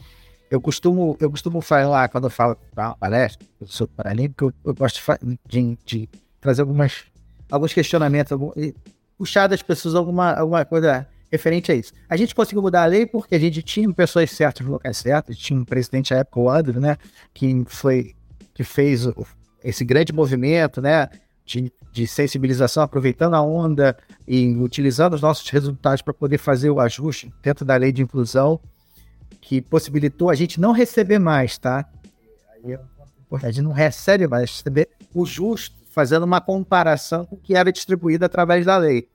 Eu 0.50 0.60
costumo, 0.60 1.16
eu 1.18 1.30
costumo 1.30 1.62
falar, 1.62 2.08
quando 2.08 2.24
eu 2.24 2.30
falo 2.30 2.58
palestra, 3.00 3.46
eu 3.58 3.66
sou 3.66 3.88
paralímpico, 3.88 4.46
eu, 4.46 4.52
eu 4.66 4.74
gosto 4.74 5.00
de, 5.46 5.78
de, 5.84 6.08
trazer 6.40 6.60
algumas 6.60 7.04
alguns 7.50 7.72
questionamentos, 7.72 8.32
algum, 8.32 8.52
puxar 9.16 9.46
das 9.46 9.62
pessoas 9.62 9.94
alguma, 9.94 10.32
alguma 10.32 10.64
coisa 10.64 11.06
referente 11.32 11.72
a 11.72 11.74
isso. 11.74 11.92
A 12.08 12.16
gente 12.16 12.34
conseguiu 12.34 12.60
mudar 12.60 12.82
a 12.82 12.86
lei 12.86 13.06
porque 13.06 13.34
a 13.34 13.38
gente 13.38 13.62
tinha 13.62 13.90
pessoas 13.92 14.30
certas 14.30 14.64
no 14.66 14.72
locais 14.72 14.98
certos, 14.98 15.38
tinha 15.38 15.58
um 15.58 15.64
presidente 15.64 16.12
à 16.12 16.18
época, 16.18 16.38
o 16.38 16.50
André, 16.50 16.78
né, 16.78 16.96
que 17.32 17.64
foi, 17.66 18.14
que 18.52 18.62
fez 18.62 19.08
esse 19.64 19.82
grande 19.82 20.12
movimento, 20.12 20.82
né, 20.82 21.08
de, 21.46 21.72
de, 21.90 22.06
sensibilização, 22.06 22.82
aproveitando 22.82 23.34
a 23.34 23.40
onda 23.40 23.96
e 24.28 24.54
utilizando 24.56 25.14
os 25.14 25.22
nossos 25.22 25.48
resultados 25.48 26.02
para 26.02 26.12
poder 26.12 26.38
fazer 26.38 26.68
o 26.68 26.78
ajuste 26.78 27.32
dentro 27.42 27.64
da 27.64 27.76
lei 27.76 27.90
de 27.90 28.02
inclusão, 28.02 28.60
que 29.40 29.62
possibilitou 29.62 30.28
a 30.28 30.34
gente 30.34 30.60
não 30.60 30.72
receber 30.72 31.18
mais, 31.18 31.56
tá? 31.56 31.88
É 32.64 32.78
a 33.42 33.50
gente 33.50 33.62
não 33.62 33.72
recebe 33.72 34.26
mais, 34.26 34.50
receber 34.50 34.90
o 35.14 35.24
justo 35.24 35.74
fazendo 35.90 36.24
uma 36.24 36.40
comparação 36.40 37.24
com 37.24 37.36
o 37.36 37.38
que 37.38 37.54
era 37.54 37.72
distribuído 37.72 38.24
através 38.24 38.64
da 38.64 38.76
lei. 38.76 39.08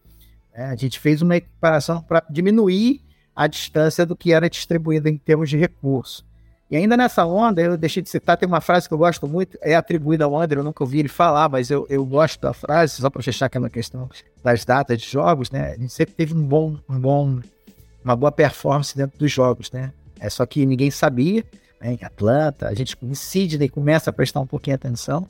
É, 0.57 0.65
a 0.65 0.75
gente 0.75 0.99
fez 0.99 1.21
uma 1.21 1.39
comparação 1.39 2.01
para 2.01 2.25
diminuir 2.27 3.03
a 3.35 3.45
distância 3.45 4.03
do 4.07 4.15
que 4.15 4.33
era 4.33 4.49
distribuído 4.49 5.07
em 5.07 5.15
termos 5.15 5.51
de 5.51 5.55
recurso. 5.55 6.25
E 6.69 6.75
ainda 6.75 6.97
nessa 6.97 7.23
onda, 7.27 7.61
eu 7.61 7.77
deixei 7.77 8.01
de 8.01 8.09
citar, 8.09 8.35
tem 8.35 8.47
uma 8.47 8.59
frase 8.59 8.87
que 8.87 8.93
eu 8.93 8.97
gosto 8.97 9.27
muito, 9.27 9.55
é 9.61 9.75
atribuída 9.75 10.25
ao 10.25 10.35
André, 10.35 10.59
eu 10.59 10.63
nunca 10.63 10.83
ouvi 10.83 10.97
ele 10.97 11.07
falar, 11.07 11.47
mas 11.47 11.69
eu, 11.69 11.85
eu 11.89 12.03
gosto 12.03 12.41
da 12.41 12.53
frase, 12.53 12.95
só 12.95 13.07
para 13.07 13.21
fechar 13.21 13.45
aquela 13.45 13.69
questão 13.69 14.09
das 14.43 14.65
datas 14.65 14.99
de 14.99 15.07
jogos, 15.07 15.51
né? 15.51 15.73
A 15.73 15.77
gente 15.77 15.93
sempre 15.93 16.15
teve 16.15 16.33
um 16.33 16.43
bom, 16.43 16.75
um 16.89 16.99
bom, 16.99 17.39
uma 18.03 18.15
boa 18.15 18.31
performance 18.31 18.97
dentro 18.97 19.17
dos 19.19 19.31
jogos, 19.31 19.71
né? 19.71 19.93
É 20.19 20.27
só 20.27 20.43
que 20.43 20.65
ninguém 20.65 20.89
sabia, 20.89 21.45
né? 21.79 21.93
Em 21.93 22.03
Atlanta, 22.03 22.67
a 22.67 22.73
gente 22.73 22.97
em 22.99 23.13
Sydney 23.13 23.69
começa 23.69 24.09
a 24.09 24.13
prestar 24.13 24.39
um 24.39 24.47
pouquinho 24.47 24.75
atenção. 24.75 25.27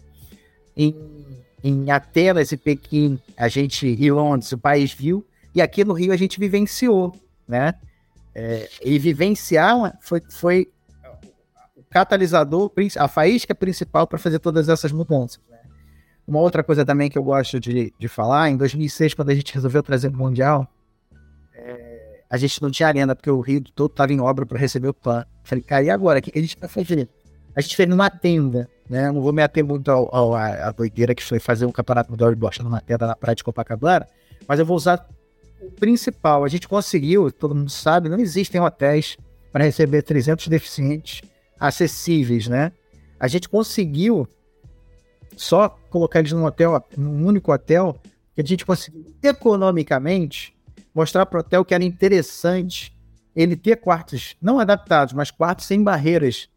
Em 0.76 0.96
em 1.68 1.92
Atenas 1.92 2.52
e 2.52 2.58
Pequim, 2.58 3.20
a 3.36 3.48
gente, 3.48 3.86
e 3.88 4.12
Londres, 4.12 4.52
o 4.52 4.58
país 4.58 4.94
viu, 4.94 5.26
e 5.54 5.62
aqui 5.62 5.84
no 5.84 5.94
Rio 5.94 6.14
a 6.14 6.18
gente 6.18 6.40
vivenciou, 6.40 7.14
né? 7.48 7.74
É, 8.34 8.70
e 8.86 9.00
vivenciar 9.00 9.98
foi, 10.00 10.22
foi 10.30 10.68
o 11.76 11.84
catalisador, 11.90 12.72
a 12.98 13.08
faísca 13.08 13.56
principal 13.56 14.06
para 14.06 14.20
fazer 14.20 14.40
todas 14.40 14.70
essas 14.70 14.92
mudanças. 14.92 15.42
Né? 15.50 15.58
Uma 16.28 16.40
outra 16.40 16.64
coisa 16.64 16.86
também 16.86 17.10
que 17.10 17.18
eu 17.18 17.24
gosto 17.24 17.60
de, 17.60 17.92
de 17.98 18.08
falar, 18.08 18.50
em 18.50 18.58
2006, 18.58 19.16
quando 19.16 19.30
a 19.32 19.36
gente 19.36 19.54
resolveu 19.54 19.82
trazer 19.82 20.10
o 20.10 20.16
Mundial, 20.16 20.72
é, 21.56 22.22
a 22.30 22.38
gente 22.38 22.62
não 22.62 22.70
tinha 22.70 22.88
arena, 22.88 23.16
porque 23.16 23.32
o 23.32 23.42
Rio 23.42 23.62
todo 23.62 23.90
estava 23.90 24.14
em 24.14 24.20
obra 24.20 24.46
para 24.46 24.60
receber 24.60 24.90
o 24.90 24.94
PAN. 24.94 25.26
Falei, 25.44 25.64
cara, 25.64 25.84
e 25.84 25.90
agora? 25.90 26.20
O 26.20 26.22
que, 26.22 26.32
que 26.32 26.38
a 26.38 26.42
gente 26.42 26.58
vai 26.60 26.70
fazer? 26.70 27.10
A 27.58 27.62
gente 27.62 27.76
fez 27.76 27.90
numa 27.90 28.08
tenda, 28.08 28.70
né? 28.88 29.12
Não 29.12 29.20
vou 29.20 29.34
me 29.34 29.42
ater 29.42 29.66
muito 29.66 29.90
ao, 29.90 30.16
ao, 30.16 30.36
à 30.36 30.72
doideira 30.72 31.16
que 31.16 31.24
foi 31.24 31.40
fazer 31.40 31.66
um 31.66 31.72
campeonato 31.72 32.12
mundial 32.12 32.30
de 32.30 32.36
bosta 32.36 32.62
numa 32.62 32.80
tenda 32.80 33.08
na 33.08 33.16
praia 33.16 33.36
de 33.36 33.44
Copacabana, 33.44 34.08
mas 34.48 34.60
eu 34.60 34.66
vou 34.66 34.78
usar 34.78 35.10
o 35.60 35.72
principal. 35.72 36.46
A 36.46 36.48
gente 36.48 36.68
conseguiu, 36.68 37.32
todo 37.32 37.56
mundo 37.56 37.72
sabe, 37.72 38.10
não 38.10 38.20
existem 38.20 38.62
hotéis 38.62 39.18
para 39.52 39.64
receber 39.64 40.04
300 40.04 40.48
deficientes 40.50 41.28
acessíveis, 41.60 42.48
né? 42.48 42.72
A 43.20 43.28
gente 43.28 43.50
conseguiu 43.50 44.28
só 45.36 45.70
colocar 45.90 46.20
eles 46.20 46.32
num 46.32 46.46
hotel, 46.46 46.80
num 46.96 47.26
único 47.26 47.52
hotel, 47.52 48.00
que 48.36 48.42
a 48.42 48.46
gente 48.46 48.64
conseguiu 48.64 49.04
economicamente 49.24 50.56
mostrar 50.94 51.26
para 51.26 51.38
o 51.38 51.40
hotel 51.40 51.66
que 51.66 51.74
era 51.74 51.84
interessante 51.84 52.96
ele 53.36 53.56
ter 53.56 53.78
quartos 53.78 54.36
não 54.40 54.60
adaptados, 54.60 55.16
mas 55.16 55.32
quartos 55.32 55.66
sem 55.66 55.82
barreiras 55.82 56.48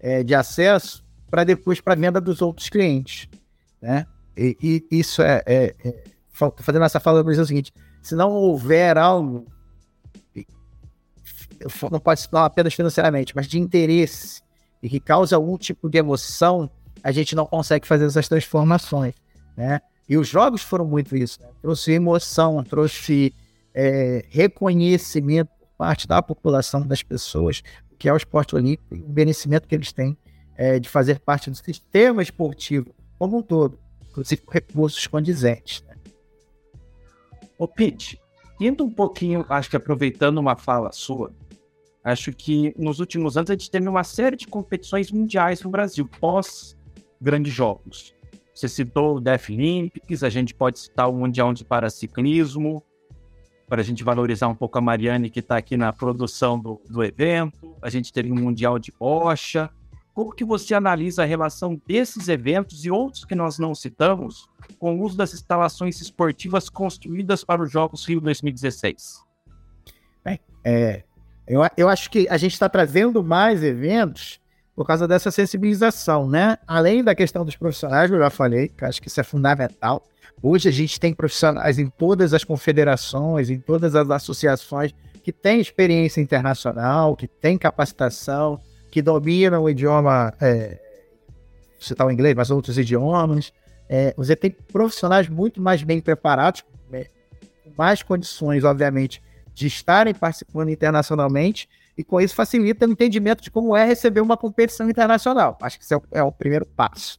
é, 0.00 0.22
de 0.22 0.34
acesso 0.34 1.04
para 1.30 1.44
depois 1.44 1.80
para 1.80 1.94
venda 1.94 2.20
dos 2.20 2.40
outros 2.40 2.68
clientes, 2.68 3.28
né? 3.80 4.06
E, 4.36 4.56
e 4.90 4.98
isso 4.98 5.20
é, 5.20 5.42
é, 5.46 5.74
é, 5.84 6.04
fazendo 6.58 6.84
essa 6.84 7.00
fala 7.00 7.22
para 7.22 7.30
dizer 7.30 7.42
o 7.42 7.46
seguinte: 7.46 7.72
se 8.00 8.14
não 8.14 8.30
houver 8.30 8.96
algo, 8.96 9.46
não 11.90 12.00
pode 12.00 12.26
não 12.32 12.44
apenas 12.44 12.74
financeiramente, 12.74 13.34
mas 13.34 13.46
de 13.46 13.58
interesse 13.58 14.42
e 14.82 14.88
que 14.88 15.00
cause 15.00 15.34
algum 15.34 15.58
tipo 15.58 15.88
de 15.88 15.98
emoção, 15.98 16.70
a 17.02 17.10
gente 17.10 17.34
não 17.34 17.46
consegue 17.46 17.86
fazer 17.86 18.06
essas 18.06 18.28
transformações, 18.28 19.14
né? 19.56 19.80
E 20.08 20.16
os 20.16 20.26
jogos 20.26 20.62
foram 20.62 20.86
muito 20.86 21.14
isso, 21.16 21.40
né? 21.42 21.48
trouxe 21.60 21.92
emoção, 21.92 22.62
trouxe 22.64 23.34
é, 23.74 24.24
reconhecimento 24.30 25.50
por 25.58 25.68
parte 25.76 26.08
da 26.08 26.22
população, 26.22 26.80
das 26.86 27.02
pessoas, 27.02 27.62
que 27.98 28.08
é 28.08 28.12
o 28.12 28.16
esporte 28.16 28.54
olímpico 28.54 28.94
o 28.94 29.12
merecimento 29.12 29.66
que 29.66 29.74
eles 29.74 29.92
têm 29.92 30.16
é, 30.56 30.78
de 30.78 30.88
fazer 30.88 31.20
parte 31.20 31.50
do 31.50 31.56
sistema 31.56 32.22
esportivo 32.22 32.94
como 33.18 33.38
um 33.38 33.42
todo, 33.42 33.78
inclusive 34.08 34.42
com 34.42 34.52
recursos 34.52 35.06
condizentes. 35.06 35.82
Né? 35.86 35.96
Ô 37.58 37.66
Pete, 37.66 38.20
indo 38.60 38.84
um 38.84 38.90
pouquinho, 38.90 39.44
acho 39.48 39.68
que 39.68 39.76
aproveitando 39.76 40.38
uma 40.38 40.56
fala 40.56 40.92
sua, 40.92 41.32
acho 42.04 42.32
que 42.32 42.72
nos 42.78 43.00
últimos 43.00 43.36
anos 43.36 43.50
a 43.50 43.54
gente 43.54 43.70
teve 43.70 43.88
uma 43.88 44.04
série 44.04 44.36
de 44.36 44.46
competições 44.46 45.10
mundiais 45.10 45.62
no 45.62 45.70
Brasil, 45.70 46.08
pós 46.20 46.76
grandes 47.20 47.52
jogos. 47.52 48.14
Você 48.54 48.68
citou 48.68 49.16
o 49.16 49.20
Deaf 49.20 49.50
Olympics, 49.52 50.22
a 50.22 50.28
gente 50.28 50.54
pode 50.54 50.80
citar 50.80 51.08
o 51.08 51.12
Mundial 51.12 51.52
de 51.52 51.64
Paraciclismo, 51.64 52.82
para 53.68 53.82
a 53.82 53.84
gente 53.84 54.02
valorizar 54.02 54.48
um 54.48 54.54
pouco 54.54 54.78
a 54.78 54.80
Mariane 54.80 55.28
que 55.28 55.40
está 55.40 55.56
aqui 55.56 55.76
na 55.76 55.92
produção 55.92 56.58
do, 56.58 56.80
do 56.88 57.04
evento. 57.04 57.76
A 57.82 57.90
gente 57.90 58.12
teve 58.12 58.32
um 58.32 58.34
Mundial 58.34 58.78
de 58.78 58.92
Bocha. 58.98 59.70
Como 60.14 60.34
que 60.34 60.44
você 60.44 60.74
analisa 60.74 61.22
a 61.22 61.26
relação 61.26 61.80
desses 61.86 62.28
eventos 62.28 62.84
e 62.84 62.90
outros 62.90 63.24
que 63.24 63.34
nós 63.34 63.58
não 63.58 63.74
citamos 63.74 64.48
com 64.78 64.96
o 64.96 65.02
uso 65.04 65.16
das 65.16 65.34
instalações 65.34 66.00
esportivas 66.00 66.68
construídas 66.68 67.44
para 67.44 67.62
os 67.62 67.70
Jogos 67.70 68.04
Rio 68.04 68.20
2016? 68.20 69.22
Bem, 70.24 70.40
é, 70.64 71.04
eu, 71.46 71.60
eu 71.76 71.88
acho 71.88 72.10
que 72.10 72.26
a 72.28 72.36
gente 72.36 72.54
está 72.54 72.68
trazendo 72.68 73.22
mais 73.22 73.62
eventos 73.62 74.40
por 74.78 74.86
causa 74.86 75.08
dessa 75.08 75.32
sensibilização, 75.32 76.28
né? 76.28 76.56
Além 76.64 77.02
da 77.02 77.12
questão 77.12 77.44
dos 77.44 77.56
profissionais, 77.56 78.12
eu 78.12 78.18
já 78.20 78.30
falei, 78.30 78.68
que 78.68 78.84
acho 78.84 79.02
que 79.02 79.08
isso 79.08 79.20
é 79.20 79.24
fundamental. 79.24 80.04
Hoje 80.40 80.68
a 80.68 80.72
gente 80.72 81.00
tem 81.00 81.12
profissionais 81.12 81.80
em 81.80 81.88
todas 81.88 82.32
as 82.32 82.44
confederações, 82.44 83.50
em 83.50 83.58
todas 83.58 83.96
as 83.96 84.08
associações 84.08 84.94
que 85.24 85.32
têm 85.32 85.60
experiência 85.60 86.20
internacional, 86.20 87.16
que 87.16 87.26
têm 87.26 87.58
capacitação, 87.58 88.60
que 88.88 89.02
dominam 89.02 89.64
o 89.64 89.68
idioma, 89.68 90.32
é, 90.40 90.78
citar 91.80 92.06
o 92.06 92.10
inglês, 92.12 92.36
mas 92.36 92.48
outros 92.48 92.78
idiomas. 92.78 93.52
É, 93.88 94.14
você 94.16 94.36
tem 94.36 94.52
profissionais 94.52 95.28
muito 95.28 95.60
mais 95.60 95.82
bem 95.82 96.00
preparados, 96.00 96.64
né, 96.88 97.06
com 97.64 97.72
mais 97.76 98.00
condições, 98.00 98.62
obviamente, 98.62 99.20
de 99.52 99.66
estarem 99.66 100.14
participando 100.14 100.68
internacionalmente 100.68 101.68
e 101.98 102.04
com 102.04 102.20
isso 102.20 102.32
facilita 102.32 102.86
o 102.86 102.92
entendimento 102.92 103.42
de 103.42 103.50
como 103.50 103.76
é 103.76 103.84
receber 103.84 104.20
uma 104.20 104.36
competição 104.36 104.88
internacional. 104.88 105.58
Acho 105.60 105.76
que 105.76 105.84
esse 105.84 105.92
é 105.92 105.96
o, 105.96 106.02
é 106.12 106.22
o 106.22 106.30
primeiro 106.30 106.64
passo. 106.64 107.18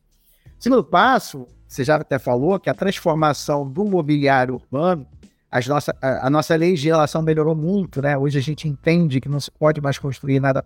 Segundo 0.57 0.85
passo, 0.85 1.45
você 1.67 1.83
já 1.83 1.97
até 1.97 2.17
falou 2.17 2.57
que 2.57 2.69
a 2.69 2.73
transformação 2.73 3.69
do 3.69 3.83
mobiliário 3.83 4.55
urbano, 4.55 5.05
as 5.51 5.67
nossa, 5.67 5.93
a, 6.01 6.27
a 6.27 6.29
nossa 6.29 6.55
legislação 6.55 7.21
melhorou 7.21 7.55
muito, 7.55 8.01
né? 8.01 8.17
Hoje 8.17 8.39
a 8.39 8.41
gente 8.41 8.69
entende 8.69 9.19
que 9.19 9.27
não 9.27 9.39
se 9.41 9.51
pode 9.51 9.81
mais 9.81 9.97
construir 9.97 10.39
nada 10.39 10.63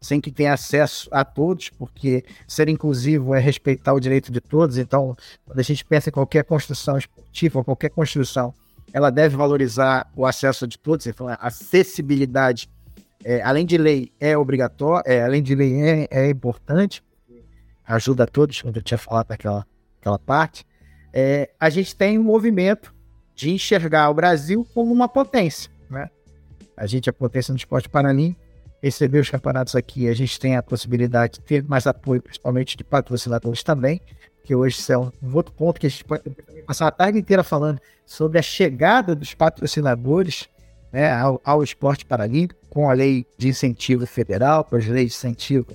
sem 0.00 0.20
que 0.20 0.30
tenha 0.30 0.54
acesso 0.54 1.08
a 1.10 1.22
todos, 1.22 1.68
porque 1.68 2.24
ser 2.48 2.68
inclusivo 2.70 3.34
é 3.34 3.40
respeitar 3.40 3.92
o 3.92 4.00
direito 4.00 4.32
de 4.32 4.40
todos. 4.40 4.78
Então, 4.78 5.14
quando 5.44 5.58
a 5.58 5.62
gente 5.62 5.84
pensa 5.84 6.08
em 6.08 6.12
qualquer 6.12 6.44
construção 6.44 6.96
esportiva, 6.96 7.62
qualquer 7.62 7.90
construção, 7.90 8.54
ela 8.92 9.10
deve 9.10 9.36
valorizar 9.36 10.10
o 10.14 10.24
acesso 10.24 10.66
de 10.66 10.78
todos, 10.78 11.06
então, 11.06 11.28
a 11.28 11.34
acessibilidade 11.34 12.68
é, 13.24 13.42
além 13.42 13.64
de 13.64 13.78
lei, 13.78 14.12
é 14.20 14.36
obrigatório, 14.36 15.02
é, 15.10 15.22
além 15.22 15.42
de 15.42 15.54
lei, 15.54 15.80
é, 15.80 16.08
é 16.10 16.30
importante, 16.30 17.02
ajuda 17.86 18.24
a 18.24 18.26
todos, 18.26 18.60
quando 18.62 18.76
eu 18.76 18.82
tinha 18.82 18.98
falado 18.98 19.28
daquela 19.28 19.66
aquela 20.00 20.18
parte, 20.18 20.66
é, 21.12 21.48
a 21.58 21.70
gente 21.70 21.96
tem 21.96 22.18
um 22.18 22.22
movimento 22.22 22.94
de 23.34 23.50
enxergar 23.50 24.10
o 24.10 24.14
Brasil 24.14 24.66
como 24.74 24.92
uma 24.92 25.08
potência, 25.08 25.70
né? 25.88 26.10
A 26.76 26.86
gente 26.86 27.08
é 27.08 27.12
potência 27.12 27.52
no 27.52 27.56
esporte 27.56 27.88
paralímpico, 27.88 28.44
receber 28.82 29.20
os 29.20 29.30
campeonatos 29.30 29.74
aqui, 29.74 30.06
a 30.08 30.14
gente 30.14 30.38
tem 30.38 30.56
a 30.56 30.62
possibilidade 30.62 31.34
de 31.34 31.40
ter 31.40 31.64
mais 31.64 31.86
apoio, 31.86 32.20
principalmente 32.20 32.76
de 32.76 32.84
patrocinadores 32.84 33.62
também, 33.62 33.98
que 34.44 34.54
hoje 34.54 34.78
é 34.92 34.98
um 34.98 35.10
outro 35.32 35.54
ponto 35.54 35.80
que 35.80 35.86
a 35.86 35.90
gente 35.90 36.04
pode 36.04 36.22
passar 36.66 36.88
a 36.88 36.90
tarde 36.90 37.18
inteira 37.18 37.42
falando 37.42 37.80
sobre 38.04 38.38
a 38.38 38.42
chegada 38.42 39.14
dos 39.14 39.32
patrocinadores 39.32 40.50
né, 40.94 41.12
ao, 41.12 41.40
ao 41.44 41.60
esporte 41.60 42.04
paralímpico, 42.04 42.60
com 42.70 42.88
a 42.88 42.92
lei 42.92 43.26
de 43.36 43.48
incentivo 43.48 44.06
federal, 44.06 44.62
com 44.62 44.76
as 44.76 44.86
leis 44.86 45.10
de 45.10 45.16
incentivo 45.16 45.66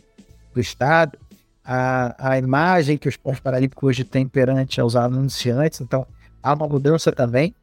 do 0.53 0.61
Estado, 0.61 1.19
a, 1.61 2.31
a 2.31 2.37
imagem 2.37 2.97
que 2.97 3.05
o 3.05 3.09
esporte 3.09 3.41
paralímpico 3.41 3.85
hoje 3.85 4.05
tem 4.05 4.25
perante 4.25 4.79
aos 4.79 4.95
anunciantes, 4.95 5.81
então 5.81 6.07
há 6.41 6.53
uma 6.53 6.69
mudança 6.69 7.11
também. 7.11 7.53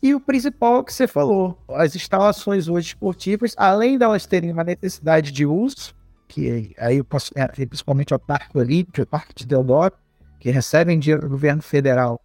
E 0.00 0.14
o 0.14 0.20
principal 0.20 0.80
é 0.80 0.84
que 0.84 0.94
você 0.94 1.08
falou, 1.08 1.58
as 1.70 1.96
instalações 1.96 2.68
hoje 2.68 2.86
esportivas, 2.86 3.52
além 3.56 3.98
delas 3.98 4.24
terem 4.24 4.52
uma 4.52 4.62
necessidade 4.62 5.32
de 5.32 5.44
uso, 5.44 5.92
que 6.28 6.72
aí 6.78 6.98
eu 6.98 7.04
posso, 7.04 7.32
é, 7.34 7.48
principalmente 7.66 8.14
o 8.14 8.18
Parque 8.18 8.56
Olímpico, 8.56 9.02
o 9.02 9.06
Parque 9.06 9.34
de 9.34 9.44
Deodoro, 9.44 9.94
que 10.38 10.50
recebem 10.50 11.00
dinheiro 11.00 11.22
do 11.22 11.30
governo 11.30 11.62
federal 11.62 12.20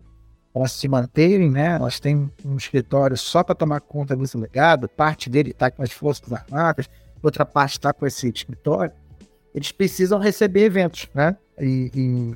para 0.56 0.70
se 0.70 0.88
manterem, 0.88 1.52
né? 1.52 1.78
Nós 1.78 2.00
temos 2.00 2.30
um 2.46 2.56
escritório 2.56 3.18
só 3.18 3.44
para 3.44 3.54
tomar 3.54 3.82
conta 3.82 4.16
desse 4.16 4.38
legado, 4.38 4.88
parte 4.88 5.30
dele 5.30 5.52
está 5.52 5.70
com 5.70 5.84
as 5.84 5.92
Forças 5.92 6.32
Armadas, 6.32 6.90
outra 7.22 7.46
parte 7.46 7.74
está 7.74 7.92
com 7.92 8.08
esse 8.08 8.30
escritório. 8.30 8.94
Eles 9.54 9.74
precisam 9.74 10.18
receber 10.18 10.64
eventos, 10.64 11.10
né? 11.14 11.36
E, 11.60 11.92
e 11.94 12.36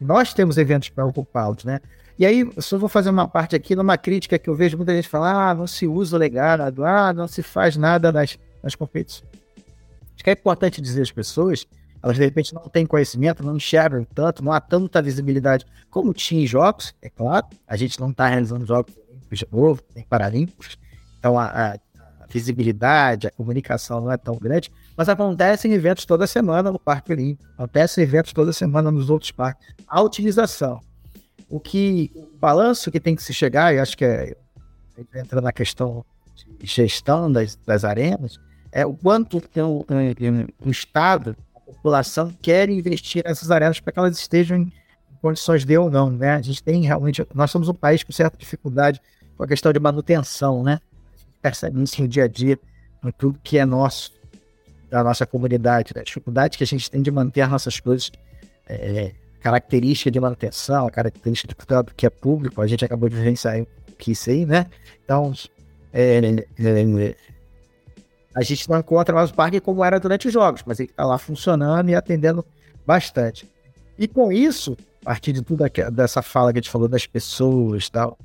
nós 0.00 0.32
temos 0.32 0.56
eventos 0.56 0.88
para 0.88 1.04
ocupá-los, 1.04 1.62
né? 1.64 1.78
E 2.18 2.24
aí, 2.24 2.40
eu 2.40 2.62
só 2.62 2.78
vou 2.78 2.88
fazer 2.88 3.10
uma 3.10 3.28
parte 3.28 3.54
aqui, 3.54 3.76
numa 3.76 3.98
crítica 3.98 4.38
que 4.38 4.48
eu 4.48 4.54
vejo 4.54 4.78
muita 4.78 4.94
gente 4.94 5.08
falar, 5.08 5.50
ah, 5.50 5.54
não 5.54 5.66
se 5.66 5.86
usa 5.86 6.16
o 6.16 6.18
legado, 6.18 6.86
ah, 6.86 7.12
não 7.12 7.28
se 7.28 7.42
faz 7.42 7.76
nada 7.76 8.10
nas, 8.10 8.38
nas 8.62 8.74
competições. 8.74 9.28
Acho 10.14 10.24
que 10.24 10.30
é 10.30 10.32
importante 10.32 10.80
dizer 10.80 11.02
às 11.02 11.12
pessoas 11.12 11.66
elas 12.04 12.16
de 12.16 12.22
repente 12.22 12.52
não 12.52 12.68
têm 12.68 12.84
conhecimento, 12.84 13.42
não 13.42 13.56
enxergam 13.56 14.04
tanto, 14.04 14.44
não 14.44 14.52
há 14.52 14.60
tanta 14.60 15.00
visibilidade 15.00 15.64
como 15.88 16.12
tinha 16.12 16.44
em 16.44 16.46
jogos, 16.46 16.94
é 17.00 17.08
claro. 17.08 17.46
A 17.66 17.78
gente 17.78 17.98
não 17.98 18.10
está 18.10 18.28
realizando 18.28 18.66
jogos 18.66 18.92
de 19.32 19.46
novo, 19.50 19.82
nem 19.96 20.04
paralímpicos, 20.04 20.76
então 21.18 21.38
a, 21.38 21.46
a, 21.46 21.78
visibilidade, 22.28 23.26
a 23.26 23.30
comunicação 23.30 24.02
não 24.02 24.12
é 24.12 24.18
tão 24.18 24.36
grande, 24.36 24.70
mas 24.94 25.08
acontecem 25.08 25.72
eventos 25.72 26.04
toda 26.04 26.26
semana 26.26 26.70
no 26.70 26.78
Parque 26.78 27.10
Olímpico, 27.10 27.48
acontecem 27.54 28.04
eventos 28.04 28.34
toda 28.34 28.52
semana 28.52 28.90
nos 28.90 29.08
outros 29.08 29.30
parques. 29.30 29.66
A 29.88 30.02
utilização. 30.02 30.80
O 31.48 31.58
que 31.58 32.12
o 32.14 32.36
balanço 32.36 32.90
que 32.90 33.00
tem 33.00 33.16
que 33.16 33.22
se 33.22 33.32
chegar, 33.32 33.74
e 33.74 33.78
acho 33.78 33.96
que 33.96 34.04
é, 34.04 34.36
entra 35.14 35.40
na 35.40 35.52
questão 35.52 36.04
de 36.58 36.66
gestão 36.66 37.32
das, 37.32 37.56
das 37.64 37.82
arenas, 37.82 38.38
é 38.70 38.84
o 38.84 38.92
quanto 38.92 39.38
o, 39.38 39.86
o 40.66 40.70
Estado 40.70 41.34
população 41.64 42.32
quer 42.42 42.68
investir 42.68 43.24
nessas 43.24 43.50
arenas 43.50 43.80
para 43.80 43.92
que 43.92 43.98
elas 43.98 44.18
estejam 44.18 44.58
em 44.58 44.72
condições 45.20 45.64
de 45.64 45.76
ou 45.78 45.90
não, 45.90 46.10
né? 46.10 46.34
A 46.34 46.42
gente 46.42 46.62
tem 46.62 46.82
realmente, 46.82 47.26
nós 47.34 47.50
somos 47.50 47.68
um 47.68 47.74
país 47.74 48.02
com 48.02 48.12
certa 48.12 48.36
dificuldade 48.36 49.00
com 49.36 49.42
a 49.42 49.46
questão 49.46 49.72
de 49.72 49.80
manutenção, 49.80 50.62
né? 50.62 50.80
A 51.38 51.42
percebe 51.42 51.82
isso 51.82 52.00
no 52.02 52.08
dia 52.08 52.24
a 52.24 52.28
dia, 52.28 52.58
em 53.04 53.10
tudo 53.10 53.38
que 53.42 53.58
é 53.58 53.64
nosso, 53.64 54.12
da 54.90 55.02
nossa 55.02 55.26
comunidade, 55.26 55.92
né? 55.94 56.02
A 56.02 56.04
dificuldade 56.04 56.58
que 56.58 56.64
a 56.64 56.66
gente 56.66 56.90
tem 56.90 57.02
de 57.02 57.10
manter 57.10 57.40
as 57.40 57.50
nossas 57.50 57.80
coisas, 57.80 58.10
é, 58.68 59.12
característica 59.40 60.10
de 60.10 60.20
manutenção, 60.20 60.88
característica 60.90 61.48
de 61.48 61.54
cuidado 61.54 61.92
que 61.96 62.06
é 62.06 62.10
público, 62.10 62.60
a 62.60 62.66
gente 62.66 62.84
acabou 62.84 63.08
de 63.08 63.16
vivenciar 63.16 63.66
que 63.98 64.12
isso 64.12 64.30
aí, 64.30 64.44
né? 64.44 64.66
Então, 65.04 65.32
é, 65.92 66.18
é, 66.18 66.46
é 66.58 67.16
a 68.34 68.42
gente 68.42 68.68
não 68.68 68.78
encontra 68.78 69.14
mais 69.14 69.30
o 69.30 69.34
parque 69.34 69.60
como 69.60 69.84
era 69.84 70.00
durante 70.00 70.26
os 70.26 70.32
jogos, 70.32 70.62
mas 70.66 70.80
ele 70.80 70.90
está 70.90 71.04
lá 71.04 71.16
funcionando 71.16 71.88
e 71.88 71.94
atendendo 71.94 72.44
bastante. 72.84 73.48
E 73.96 74.08
com 74.08 74.32
isso, 74.32 74.76
a 75.02 75.06
partir 75.06 75.32
de 75.32 75.42
tudo 75.42 75.62
aqui, 75.62 75.88
dessa 75.90 76.20
fala 76.20 76.52
que 76.52 76.58
a 76.58 76.62
gente 76.62 76.70
falou 76.70 76.88
das 76.88 77.06
pessoas, 77.06 77.88
tal, 77.88 78.18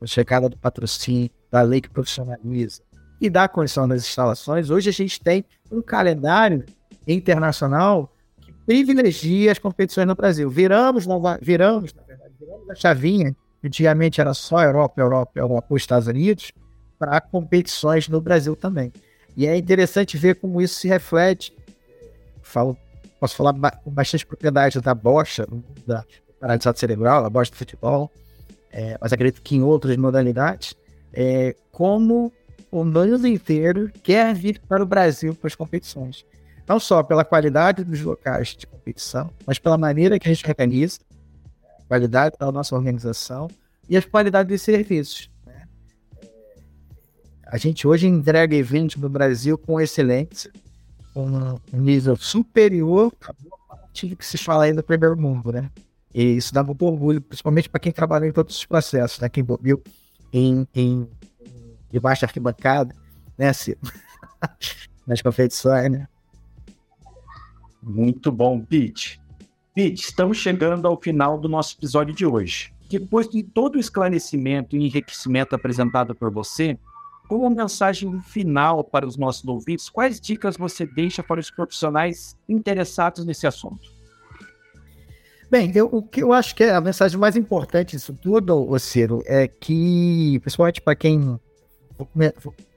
a 0.00 0.06
chegada 0.06 0.48
do 0.48 0.56
patrocínio, 0.58 1.30
da 1.50 1.62
lei 1.62 1.80
que 1.80 1.88
profissionaliza 1.88 2.82
e 3.20 3.30
da 3.30 3.48
condição 3.48 3.88
das 3.88 4.02
instalações, 4.02 4.68
hoje 4.68 4.90
a 4.90 4.92
gente 4.92 5.20
tem 5.20 5.44
um 5.70 5.80
calendário 5.80 6.64
internacional 7.06 8.12
que 8.40 8.52
privilegia 8.66 9.52
as 9.52 9.58
competições 9.58 10.06
no 10.06 10.14
Brasil. 10.14 10.50
Viramos, 10.50 11.06
nova, 11.06 11.38
viramos, 11.40 11.94
na 11.94 12.02
verdade, 12.02 12.34
viramos 12.38 12.68
a 12.68 12.74
chavinha, 12.74 13.34
antigamente 13.64 14.20
era 14.20 14.34
só 14.34 14.62
Europa, 14.62 15.00
Europa, 15.00 15.32
Europa, 15.36 15.76
Estados 15.76 16.08
Unidos, 16.08 16.52
para 16.98 17.20
competições 17.20 18.08
no 18.08 18.20
Brasil 18.20 18.54
também. 18.54 18.92
E 19.36 19.46
é 19.46 19.56
interessante 19.56 20.16
ver 20.16 20.36
como 20.36 20.60
isso 20.60 20.76
se 20.76 20.88
reflete. 20.88 21.56
Falo, 22.42 22.76
posso 23.18 23.36
falar 23.36 23.52
com 23.52 23.90
bastante 23.90 24.26
propriedade 24.26 24.80
da 24.80 24.94
bocha, 24.94 25.46
da 25.86 26.04
paralisado 26.42 26.78
cerebral, 26.78 27.22
da 27.22 27.30
bocha 27.30 27.52
do 27.52 27.56
futebol, 27.56 28.10
é, 28.72 28.98
mas 29.00 29.12
acredito 29.12 29.40
que 29.42 29.54
em 29.54 29.62
outras 29.62 29.96
modalidades, 29.96 30.74
é, 31.12 31.54
como 31.70 32.32
o 32.70 32.84
mundo 32.84 33.28
inteiro 33.28 33.92
quer 34.02 34.34
vir 34.34 34.60
para 34.66 34.82
o 34.82 34.86
Brasil 34.86 35.34
para 35.34 35.46
as 35.46 35.54
competições. 35.54 36.24
não 36.66 36.80
só 36.80 37.02
pela 37.02 37.24
qualidade 37.24 37.84
dos 37.84 38.00
locais 38.00 38.56
de 38.56 38.66
competição, 38.66 39.30
mas 39.46 39.58
pela 39.58 39.76
maneira 39.76 40.18
que 40.18 40.28
a 40.28 40.32
gente 40.32 40.48
organiza, 40.48 41.00
a 41.80 41.84
qualidade 41.86 42.36
da 42.38 42.50
nossa 42.50 42.74
organização 42.74 43.48
e 43.88 43.96
a 43.96 44.02
qualidade 44.02 44.48
dos 44.48 44.62
serviços. 44.62 45.31
A 47.52 47.58
gente 47.58 47.86
hoje 47.86 48.06
entrega 48.06 48.56
eventos 48.56 48.96
no 48.96 49.10
Brasil 49.10 49.58
com 49.58 49.78
excelência, 49.78 50.50
com 51.12 51.60
um 51.70 51.78
nível 51.78 52.16
superior 52.16 53.12
boa 53.44 53.58
parte 53.68 54.16
que 54.16 54.24
se 54.24 54.38
fala 54.38 54.64
aí 54.64 54.72
no 54.72 54.82
primeiro 54.82 55.14
mundo, 55.20 55.52
né? 55.52 55.70
E 56.14 56.22
isso 56.22 56.54
dá 56.54 56.64
muito 56.64 56.82
orgulho, 56.86 57.20
principalmente 57.20 57.68
para 57.68 57.78
quem 57.78 57.92
trabalha 57.92 58.26
em 58.26 58.32
todos 58.32 58.56
os 58.56 58.64
processos, 58.64 59.20
né? 59.20 59.28
Quem 59.28 59.44
viu 59.60 59.82
em, 60.32 60.66
em, 60.74 61.06
debaixo 61.90 62.22
da 62.22 62.26
arquibancada, 62.28 62.94
né, 63.36 63.52
Ciro? 63.52 63.80
Nas 65.06 65.20
competições, 65.20 65.92
né? 65.92 66.08
Muito 67.82 68.32
bom, 68.32 68.62
Pete. 68.62 69.20
Pete, 69.74 70.04
estamos 70.04 70.38
chegando 70.38 70.88
ao 70.88 70.98
final 70.98 71.38
do 71.38 71.50
nosso 71.50 71.76
episódio 71.76 72.14
de 72.14 72.24
hoje. 72.24 72.72
Depois 72.88 73.28
de 73.28 73.42
todo 73.42 73.76
o 73.76 73.78
esclarecimento 73.78 74.74
e 74.74 74.86
enriquecimento 74.86 75.54
apresentado 75.54 76.14
por 76.14 76.30
você, 76.30 76.78
como 77.32 77.48
mensagem 77.48 78.20
final 78.20 78.84
para 78.84 79.06
os 79.06 79.16
nossos 79.16 79.42
ouvintes, 79.46 79.88
quais 79.88 80.20
dicas 80.20 80.54
você 80.54 80.84
deixa 80.84 81.22
para 81.22 81.40
os 81.40 81.50
profissionais 81.50 82.36
interessados 82.46 83.24
nesse 83.24 83.46
assunto? 83.46 83.90
Bem, 85.50 85.72
eu, 85.74 85.88
o 85.90 86.02
que 86.02 86.22
eu 86.22 86.30
acho 86.30 86.54
que 86.54 86.64
é 86.64 86.74
a 86.74 86.80
mensagem 86.80 87.18
mais 87.18 87.34
importante 87.34 87.96
disso 87.96 88.12
tudo, 88.12 88.78
Ciro, 88.78 89.22
é 89.24 89.48
que, 89.48 90.38
principalmente 90.40 90.82
para 90.82 90.94
quem. 90.94 91.40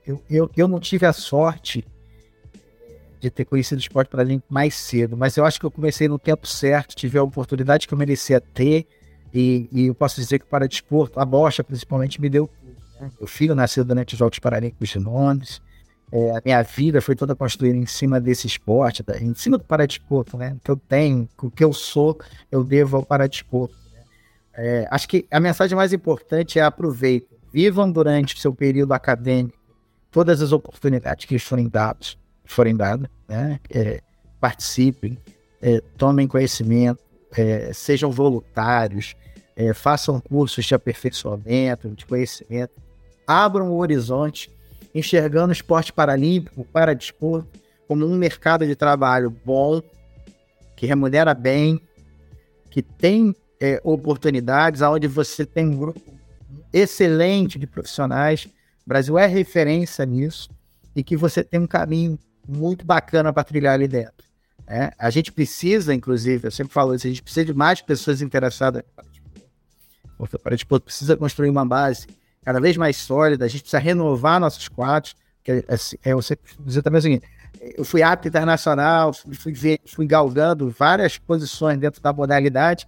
Eu, 0.06 0.24
eu, 0.30 0.50
eu 0.56 0.68
não 0.70 0.80
tive 0.80 1.06
a 1.06 1.12
sorte 1.12 1.86
de 3.20 3.30
ter 3.30 3.44
conhecido 3.44 3.80
o 3.80 3.82
esporte 3.82 4.08
para 4.08 4.24
mim 4.24 4.42
mais 4.50 4.74
cedo, 4.76 5.18
mas 5.18 5.36
eu 5.36 5.44
acho 5.44 5.60
que 5.60 5.66
eu 5.66 5.72
comecei 5.72 6.08
no 6.08 6.18
tempo 6.18 6.48
certo, 6.48 6.96
tive 6.96 7.18
a 7.18 7.24
oportunidade 7.24 7.90
que 7.90 7.94
eu 7.94 7.98
merecia 7.98 8.40
ter, 8.40 8.88
e, 9.34 9.68
e 9.70 9.88
eu 9.88 9.96
posso 9.96 10.22
dizer 10.22 10.40
que 10.40 10.46
para 10.46 10.66
desporto, 10.66 11.20
a 11.20 11.26
bocha 11.26 11.62
principalmente 11.62 12.22
me 12.22 12.30
deu. 12.30 12.50
Né? 13.00 13.12
Meu 13.20 13.28
filho 13.28 13.56
nasceu 13.56 13.84
durante 13.84 14.14
os 14.14 14.20
Jogos 14.20 14.40
Paralímpicos 14.40 14.90
de 14.90 15.00
Londres, 15.00 15.62
é, 16.12 16.32
a 16.32 16.42
minha 16.44 16.62
vida 16.62 17.02
foi 17.02 17.16
toda 17.16 17.36
construída 17.36 17.78
em 17.78 17.86
cima 17.86 18.20
desse 18.20 18.48
esporte, 18.48 19.04
em 19.20 19.34
cima 19.34 19.58
do 19.58 19.64
paradesporto, 19.64 20.38
né? 20.38 20.56
O 20.56 20.60
que 20.60 20.72
eu 20.72 20.78
tenho, 20.78 21.28
o 21.42 21.50
que 21.50 21.64
eu 21.64 21.74
sou, 21.74 22.18
eu 22.52 22.64
devo 22.64 22.98
ao 22.98 23.04
paradesporto. 23.04 23.76
Né? 23.92 24.04
É, 24.54 24.88
acho 24.92 25.08
que 25.08 25.26
a 25.32 25.40
mensagem 25.40 25.76
mais 25.76 25.94
importante 25.94 26.60
é 26.60 26.64
aproveitem, 26.64 27.38
vivam 27.52 27.92
durante 27.92 28.36
o 28.36 28.38
seu 28.38 28.54
período 28.54 28.94
acadêmico 28.94 29.58
todas 30.12 30.42
as 30.42 30.54
oportunidades 30.54 31.26
que 31.26 31.38
forem 31.38 31.68
dadas, 31.68 32.18
forem 32.46 32.76
dadas, 32.76 33.10
né? 33.28 33.60
É, 33.70 34.02
participem, 34.40 35.18
é, 35.62 35.82
tomem 35.98 36.28
conhecimento, 36.28 37.04
é, 37.36 37.74
sejam 37.74 38.12
voluntários, 38.12 39.16
é, 39.56 39.74
façam 39.74 40.22
cursos 40.22 40.64
de 40.64 40.76
aperfeiçoamento, 40.76 41.90
de 41.90 42.06
conhecimento, 42.06 42.72
abram 43.28 43.72
o 43.72 43.78
horizonte, 43.78 44.52
enxergando 44.94 45.50
o 45.50 45.52
esporte 45.52 45.92
paralímpico, 45.92 46.66
para 46.66 46.94
dispor, 46.94 47.46
como 47.88 48.06
um 48.06 48.16
mercado 48.16 48.66
de 48.66 48.76
trabalho 48.76 49.30
bom, 49.44 49.82
que 50.76 50.86
remunera 50.86 51.34
bem, 51.34 51.80
que 52.70 52.82
tem 52.82 53.36
é, 53.60 53.80
oportunidades, 53.84 54.82
onde 54.82 55.08
você 55.08 55.46
tem 55.46 55.68
um 55.68 55.78
grupo 55.78 56.02
excelente 56.74 57.58
de 57.58 57.68
profissionais. 57.68 58.46
O 58.86 58.90
Brasil 58.90 59.18
é 59.18 59.26
referência 59.26 60.06
nisso 60.06 60.50
e 60.96 61.04
que 61.04 61.16
você 61.16 61.44
tem 61.44 61.60
um 61.60 61.68
caminho 61.68 62.18
muito 62.48 62.86
bacana 62.86 63.32
para 63.32 63.44
trilhar 63.44 63.74
ali 63.74 63.88
dentro. 63.88 64.26
Né? 64.68 64.92
A 64.98 65.10
gente 65.10 65.32
precisa, 65.32 65.94
inclusive, 65.94 66.48
eu 66.48 66.52
sempre 66.52 66.74
falo 66.74 66.94
isso, 66.94 67.08
a 67.08 67.10
gente 67.10 67.24
precisa 67.24 67.46
de 67.46 67.54
mais 67.54 67.82
pessoas 67.82 68.22
interessadas 68.22 68.84
o 70.18 70.28
Paradesporto 70.40 70.86
precisa 70.86 71.18
construir 71.18 71.50
uma 71.50 71.66
base 71.66 72.08
cada 72.46 72.62
vez 72.62 72.78
mais 72.78 72.96
sólida, 72.98 73.46
a 73.46 73.48
gente 73.48 73.62
precisa 73.62 73.80
renovar 73.80 74.40
nossos 74.40 74.68
quadros, 74.68 75.16
que 75.44 75.66
assim, 75.68 75.98
é, 76.06 76.14
eu 76.14 76.20
dizer 76.60 76.84
também 76.84 77.00
o 77.00 77.02
seguinte, 77.02 77.28
eu 77.76 77.84
fui 77.84 78.04
árbitro 78.04 78.30
internacional, 78.30 79.12
fui, 79.14 79.54
fui 79.86 80.06
galgando 80.06 80.70
várias 80.70 81.18
posições 81.18 81.80
dentro 81.80 82.02
da 82.02 82.14
modalidade, 82.14 82.88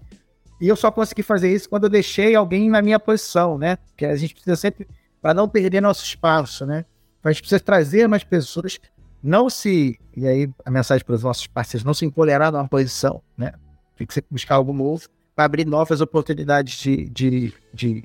e 0.61 0.67
eu 0.67 0.75
só 0.75 0.91
consegui 0.91 1.23
fazer 1.23 1.51
isso 1.51 1.67
quando 1.69 1.85
eu 1.85 1.89
deixei 1.89 2.35
alguém 2.35 2.69
na 2.69 2.81
minha 2.81 2.99
posição, 2.99 3.57
né? 3.57 3.77
Que 3.95 4.05
a 4.05 4.15
gente 4.15 4.33
precisa 4.33 4.55
sempre, 4.55 4.87
para 5.21 5.33
não 5.33 5.47
perder 5.47 5.81
nosso 5.81 6.03
espaço, 6.03 6.65
né? 6.65 6.85
A 7.23 7.31
gente 7.31 7.41
precisa 7.41 7.59
trazer 7.59 8.07
mais 8.07 8.23
pessoas 8.23 8.79
não 9.21 9.49
se, 9.49 9.99
e 10.15 10.27
aí 10.27 10.49
a 10.63 10.71
mensagem 10.71 11.03
para 11.03 11.15
os 11.15 11.23
nossos 11.23 11.47
parceiros, 11.47 11.83
não 11.83 11.93
se 11.93 12.05
empolerar 12.05 12.51
numa 12.51 12.67
posição, 12.67 13.21
né? 13.37 13.53
Tem 13.95 14.05
que 14.05 14.23
buscar 14.29 14.55
algo 14.55 14.71
novo 14.71 15.07
para 15.35 15.45
abrir 15.45 15.65
novas 15.65 16.01
oportunidades 16.01 16.77
de, 16.79 17.09
de, 17.09 17.53
de 17.73 18.03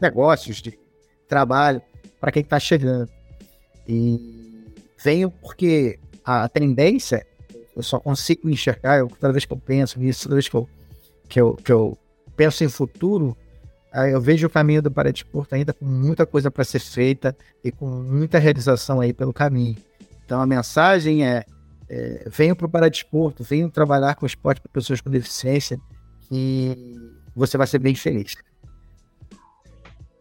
negócios, 0.00 0.56
de 0.56 0.78
trabalho 1.28 1.82
para 2.20 2.32
quem 2.32 2.42
está 2.42 2.58
chegando. 2.58 3.10
E 3.86 4.64
venho 5.02 5.30
porque 5.30 5.98
a 6.24 6.48
tendência, 6.48 7.26
eu 7.76 7.82
só 7.82 8.00
consigo 8.00 8.48
enxergar, 8.48 8.98
eu, 8.98 9.08
toda 9.08 9.32
vez 9.32 9.44
que 9.44 9.52
eu 9.52 9.58
penso 9.58 9.98
nisso, 9.98 10.24
toda 10.24 10.36
vez 10.36 10.48
que 10.48 10.56
eu, 10.56 10.68
que 11.28 11.40
eu, 11.40 11.54
que 11.56 11.72
eu 11.72 11.98
penso 12.34 12.64
em 12.64 12.68
futuro, 12.68 13.36
eu 14.10 14.20
vejo 14.20 14.46
o 14.46 14.50
caminho 14.50 14.82
do 14.82 14.90
Paradesporto 14.90 15.54
ainda 15.54 15.72
com 15.72 15.84
muita 15.84 16.26
coisa 16.26 16.50
para 16.50 16.64
ser 16.64 16.80
feita 16.80 17.36
e 17.62 17.70
com 17.70 17.86
muita 17.86 18.38
realização 18.38 19.00
aí 19.00 19.12
pelo 19.12 19.32
caminho. 19.32 19.76
Então 20.24 20.40
a 20.40 20.46
mensagem 20.46 21.24
é, 21.24 21.44
é 21.88 22.54
para 22.54 22.66
o 22.66 22.68
Paradesporto, 22.68 23.44
venham 23.44 23.70
trabalhar 23.70 24.16
com 24.16 24.26
esporte 24.26 24.60
para 24.60 24.72
pessoas 24.72 25.00
com 25.00 25.10
deficiência 25.10 25.78
e 26.30 26.96
você 27.36 27.56
vai 27.56 27.66
ser 27.66 27.78
bem 27.78 27.94
feliz. 27.94 28.34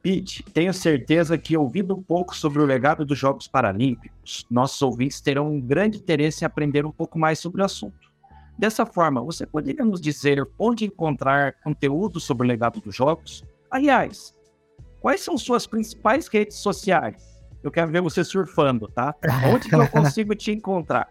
Pete, 0.04 0.44
tenho 0.54 0.74
certeza 0.74 1.38
que 1.38 1.56
ouvindo 1.56 1.96
um 1.96 2.04
pouco 2.04 2.36
sobre 2.36 2.62
o 2.62 2.66
legado 2.66 3.06
dos 3.06 3.18
Jogos 3.18 3.48
Paralímpicos, 3.48 4.46
nossos 4.52 4.82
ouvintes 4.82 5.22
terão 5.22 5.50
um 5.50 5.62
grande 5.62 5.98
interesse 5.98 6.44
em 6.44 6.46
aprender 6.46 6.86
um 6.86 6.92
pouco 6.92 7.18
mais 7.18 7.40
sobre 7.40 7.62
o 7.62 7.66
assunto. 7.66 8.12
Dessa 8.60 8.86
forma, 8.86 9.24
você 9.24 9.46
poderia 9.46 9.86
nos 9.86 10.02
dizer 10.02 10.46
onde 10.60 10.84
encontrar 10.84 11.54
conteúdo 11.64 12.20
sobre 12.20 12.46
o 12.46 12.50
legado 12.50 12.82
dos 12.82 12.94
Jogos? 12.94 13.46
Aliás, 13.72 14.36
quais 15.00 15.22
são 15.22 15.38
suas 15.38 15.66
principais 15.66 16.28
redes 16.28 16.58
sociais? 16.58 17.42
Eu 17.64 17.72
quero 17.72 17.90
ver 17.90 18.02
você 18.02 18.26
surfando, 18.26 18.90
tá? 18.90 19.16
Onde 19.54 19.70
que 19.70 19.76
eu 19.76 19.88
consigo 19.88 20.36
te 20.36 20.52
encontrar? 20.52 21.08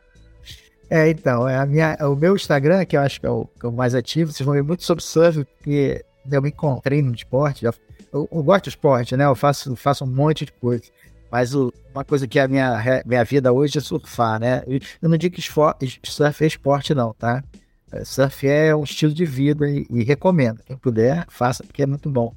É, 0.91 1.09
então, 1.09 1.49
é 1.49 1.57
a 1.57 1.65
minha, 1.65 1.97
o 2.03 2.15
meu 2.15 2.37
Instagram, 2.37 2.85
que 2.85 2.95
eu 2.95 3.01
acho 3.01 3.19
que 3.19 3.27
é 3.27 3.31
o, 3.31 3.47
que 3.47 3.65
é 3.65 3.69
o 3.71 3.73
mais 3.73 3.95
ativo, 3.95 4.31
vocês 4.31 4.45
vão 4.45 4.55
ver 4.55 4.63
muito 4.63 4.85
sobre 4.85 5.03
surf, 5.03 5.47
porque 5.47 6.05
eu 6.31 6.43
me 6.43 6.51
encontrei 6.51 7.01
no 7.01 7.15
esporte. 7.15 7.65
Eu, 8.13 8.29
eu, 8.31 8.43
gosto 8.43 8.65
de 8.65 8.71
esporte, 8.71 9.17
né? 9.17 9.25
Eu 9.25 9.35
faço, 9.35 9.75
faço 9.75 10.05
um 10.05 10.09
monte 10.09 10.45
de 10.45 10.53
coisa. 10.53 10.85
Mas 11.31 11.55
o, 11.55 11.73
uma 11.95 12.05
coisa 12.05 12.29
que 12.29 12.39
é 12.39 12.43
a 12.43 12.49
minha, 12.49 13.03
minha 13.07 13.25
vida 13.25 13.53
hoje 13.53 13.79
é 13.79 13.81
surfar, 13.81 14.39
né? 14.39 14.63
Eu 15.01 15.09
não 15.09 15.17
digo 15.17 15.35
que 15.35 15.43
surf 15.43 16.45
é 16.45 16.47
esporte, 16.47 16.95
não, 16.95 17.15
tá? 17.15 17.43
É, 17.91 18.05
surf 18.05 18.47
é 18.47 18.77
um 18.77 18.85
estilo 18.85 19.15
de 19.15 19.25
vida 19.25 19.69
e, 19.71 19.87
e 19.89 20.05
recomendo. 20.05 20.61
Quem 20.65 20.77
puder, 20.77 21.25
faça, 21.29 21.65
porque 21.65 21.83
é 21.83 21.87
muito 21.87 22.11
bom. 22.11 22.35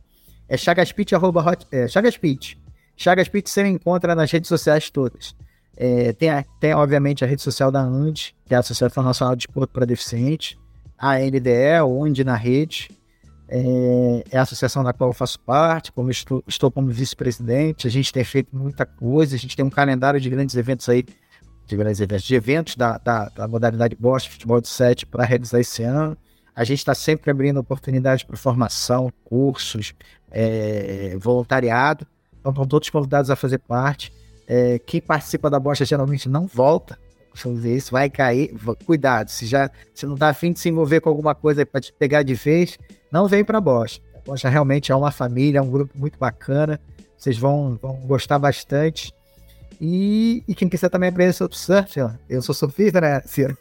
É 0.48 0.56
chagaspit, 0.56 1.14
arroba 1.14 1.42
hot, 1.42 1.68
é, 1.72 1.88
chagaspit. 1.88 2.58
Chagaspit 2.96 3.50
você 3.50 3.68
encontra 3.68 4.16
nas 4.16 4.32
redes 4.32 4.48
sociais 4.48 4.90
todas. 4.90 5.36
É, 5.76 6.14
tem, 6.14 6.30
a, 6.30 6.46
tem, 6.60 6.74
obviamente, 6.74 7.24
a 7.26 7.28
rede 7.28 7.42
social 7.42 7.70
da 7.70 7.82
AND, 7.82 8.34
que 8.46 8.54
é 8.54 8.56
a 8.56 8.60
Associação 8.60 9.04
Nacional 9.04 9.36
de 9.36 9.46
Desporto 9.46 9.74
para 9.74 9.86
Deficiente, 9.86 10.58
a 10.98 11.20
NDE, 11.20 11.82
onde 11.86 12.24
na 12.24 12.36
rede, 12.36 12.90
é, 13.48 14.24
é, 14.32 14.38
a 14.38 14.42
associação 14.42 14.84
da 14.84 14.92
qual 14.92 15.10
eu 15.10 15.14
faço 15.14 15.40
parte, 15.40 15.92
como 15.92 16.10
estou, 16.10 16.44
estou 16.48 16.72
como 16.72 16.90
vice-presidente, 16.90 17.88
a 17.88 17.92
gente 17.92 18.12
tem 18.12 18.24
feito 18.24 18.56
muita 18.56 18.86
coisa, 18.86 19.36
a 19.36 19.40
gente 19.40 19.56
tem 19.56 19.64
um 19.64 19.70
calendário 19.70 20.20
de 20.20 20.30
grandes 20.30 20.56
eventos 20.56 20.90
aí, 20.90 21.06
de 21.66 21.76
grandes 21.78 22.00
eventos, 22.00 22.26
de 22.26 22.36
eventos 22.36 22.76
da, 22.76 22.98
da, 22.98 23.30
da 23.30 23.48
modalidade 23.48 23.96
Bosch 23.96 24.28
Futebol 24.28 24.62
de 24.62 24.68
7 24.68 25.06
para 25.06 25.24
realizar 25.24 25.60
esse 25.60 25.84
ano. 25.84 26.18
A 26.56 26.64
gente 26.64 26.80
está 26.80 26.96
sempre 26.96 27.30
abrindo 27.30 27.58
oportunidades 27.60 28.24
para 28.24 28.38
formação, 28.38 29.12
cursos, 29.24 29.94
é, 30.32 31.16
voluntariado, 31.20 32.08
então 32.40 32.52
estão 32.52 32.66
todos 32.66 32.90
convidados 32.90 33.30
a 33.30 33.36
fazer 33.36 33.60
parte. 33.60 34.12
É, 34.48 34.80
quem 34.80 35.02
participa 35.02 35.50
da 35.50 35.60
bocha 35.60 35.86
geralmente 35.86 36.30
não 36.30 36.48
volta. 36.48 36.98
Isso, 37.64 37.92
vai 37.92 38.10
cair. 38.10 38.54
Cuidado, 38.86 39.30
se 39.30 39.46
já 39.46 39.70
se 39.94 40.06
não 40.06 40.16
tá 40.16 40.30
afim 40.30 40.52
de 40.52 40.60
se 40.60 40.70
envolver 40.70 41.02
com 41.02 41.10
alguma 41.10 41.36
coisa 41.36 41.66
para 41.66 41.82
te 41.82 41.94
pegar 41.94 42.24
de 42.24 42.34
vez, 42.34 42.78
não 43.12 43.28
vem 43.28 43.44
para 43.44 43.58
a 43.58 43.62
bocha. 43.62 44.00
A 44.16 44.20
bocha 44.22 44.50
realmente 44.50 44.92
é 44.92 44.96
uma 44.96 45.12
família, 45.12 45.60
é 45.60 45.62
um 45.62 45.70
grupo 45.70 45.98
muito 45.98 46.18
bacana. 46.18 46.80
Vocês 47.18 47.38
vão, 47.38 47.78
vão 47.82 47.96
gostar 48.08 48.40
bastante. 48.40 49.14
E, 49.80 50.44
e 50.48 50.56
quem 50.56 50.70
quiser 50.70 50.90
também 50.90 51.10
aprender 51.10 51.34
sobre 51.34 51.58
surf, 51.58 52.00
eu 52.30 52.42
sou 52.42 52.56
surfista, 52.56 53.02
né, 53.02 53.22
Ciro? 53.26 53.58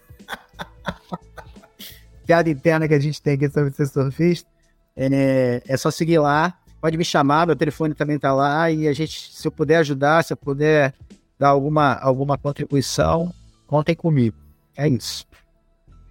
Piada 2.24 2.48
interna 2.48 2.86
que 2.86 2.94
a 2.94 3.00
gente 3.00 3.20
tem 3.20 3.34
aqui 3.34 3.48
sobre 3.50 3.72
ser 3.72 3.86
surfista. 3.86 4.48
É, 4.96 5.60
é 5.66 5.76
só 5.76 5.90
seguir 5.90 6.18
lá 6.18 6.56
pode 6.84 6.98
me 6.98 7.04
chamar, 7.04 7.46
meu 7.46 7.56
telefone 7.56 7.94
também 7.94 8.16
está 8.16 8.34
lá 8.34 8.70
e 8.70 8.86
a 8.86 8.92
gente, 8.92 9.32
se 9.32 9.48
eu 9.48 9.50
puder 9.50 9.78
ajudar, 9.78 10.22
se 10.22 10.34
eu 10.34 10.36
puder 10.36 10.92
dar 11.38 11.48
alguma, 11.48 11.94
alguma 11.94 12.36
contribuição, 12.36 13.32
contem 13.66 13.94
comigo. 13.94 14.36
É 14.76 14.88
isso. 14.88 15.26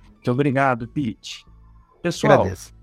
Muito 0.06 0.32
obrigado, 0.32 0.88
Pete. 0.88 1.46
Pessoal, 2.02 2.34
Agradeço. 2.42 2.74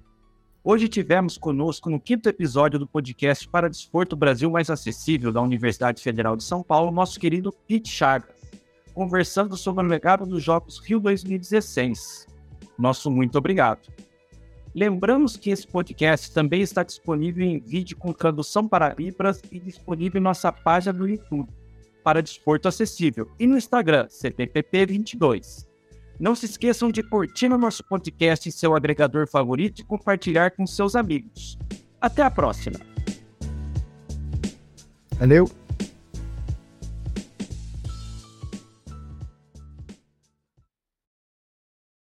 hoje 0.63 0.89
tivemos 0.89 1.39
conosco 1.39 1.89
no 1.91 2.01
quinto 2.01 2.29
episódio 2.29 2.79
do 2.79 2.87
podcast 2.87 3.49
para 3.49 3.69
Desporto 3.69 4.17
Brasil 4.17 4.51
Mais 4.51 4.71
Acessível 4.71 5.33
da 5.33 5.41
Universidade 5.41 6.03
Federal 6.03 6.37
de 6.37 6.45
São 6.45 6.63
Paulo, 6.63 6.91
nosso 6.91 7.19
querido 7.19 7.53
Pete 7.67 7.89
Chagas, 7.91 8.31
conversando 8.95 9.57
sobre 9.57 9.85
o 9.85 9.89
legado 9.89 10.27
dos 10.27 10.43
Jogos 10.43 10.79
Rio 10.79 11.01
2016. 11.01 12.27
Nosso 12.79 13.11
muito 13.11 13.37
obrigado. 13.39 13.89
Lembramos 14.75 15.37
que 15.37 15.51
esse 15.51 15.67
podcast 15.67 16.33
também 16.33 16.63
está 16.63 16.83
disponível 16.83 17.45
em 17.45 17.59
vídeo 17.59 17.97
com 17.97 18.13
tradução 18.13 18.69
para 18.69 18.95
Libras 18.95 19.43
e 19.51 19.59
disponível 19.59 20.21
em 20.21 20.25
nossa 20.25 20.53
página 20.53 20.93
no 20.93 21.09
YouTube 21.09 21.60
para 22.03 22.23
Desporto 22.23 22.69
Acessível 22.69 23.31
e 23.39 23.47
no 23.47 23.57
Instagram, 23.57 24.07
CPPP22. 24.09 25.67
Não 26.19 26.35
se 26.35 26.47
esqueçam 26.47 26.91
de 26.91 27.03
curtir 27.03 27.47
o 27.47 27.59
nosso 27.59 27.83
podcast 27.85 28.49
em 28.49 28.53
seu 28.53 28.77
agregador 28.77 29.27
favorito 29.27 29.81
e 29.81 29.85
compartilhar 29.85 30.51
com 30.51 30.67
seus 30.67 30.95
amigos. 30.95 31.59
Até 32.01 32.23
a 32.23 32.31
próxima. 32.31 32.79
Valeu! 35.19 35.60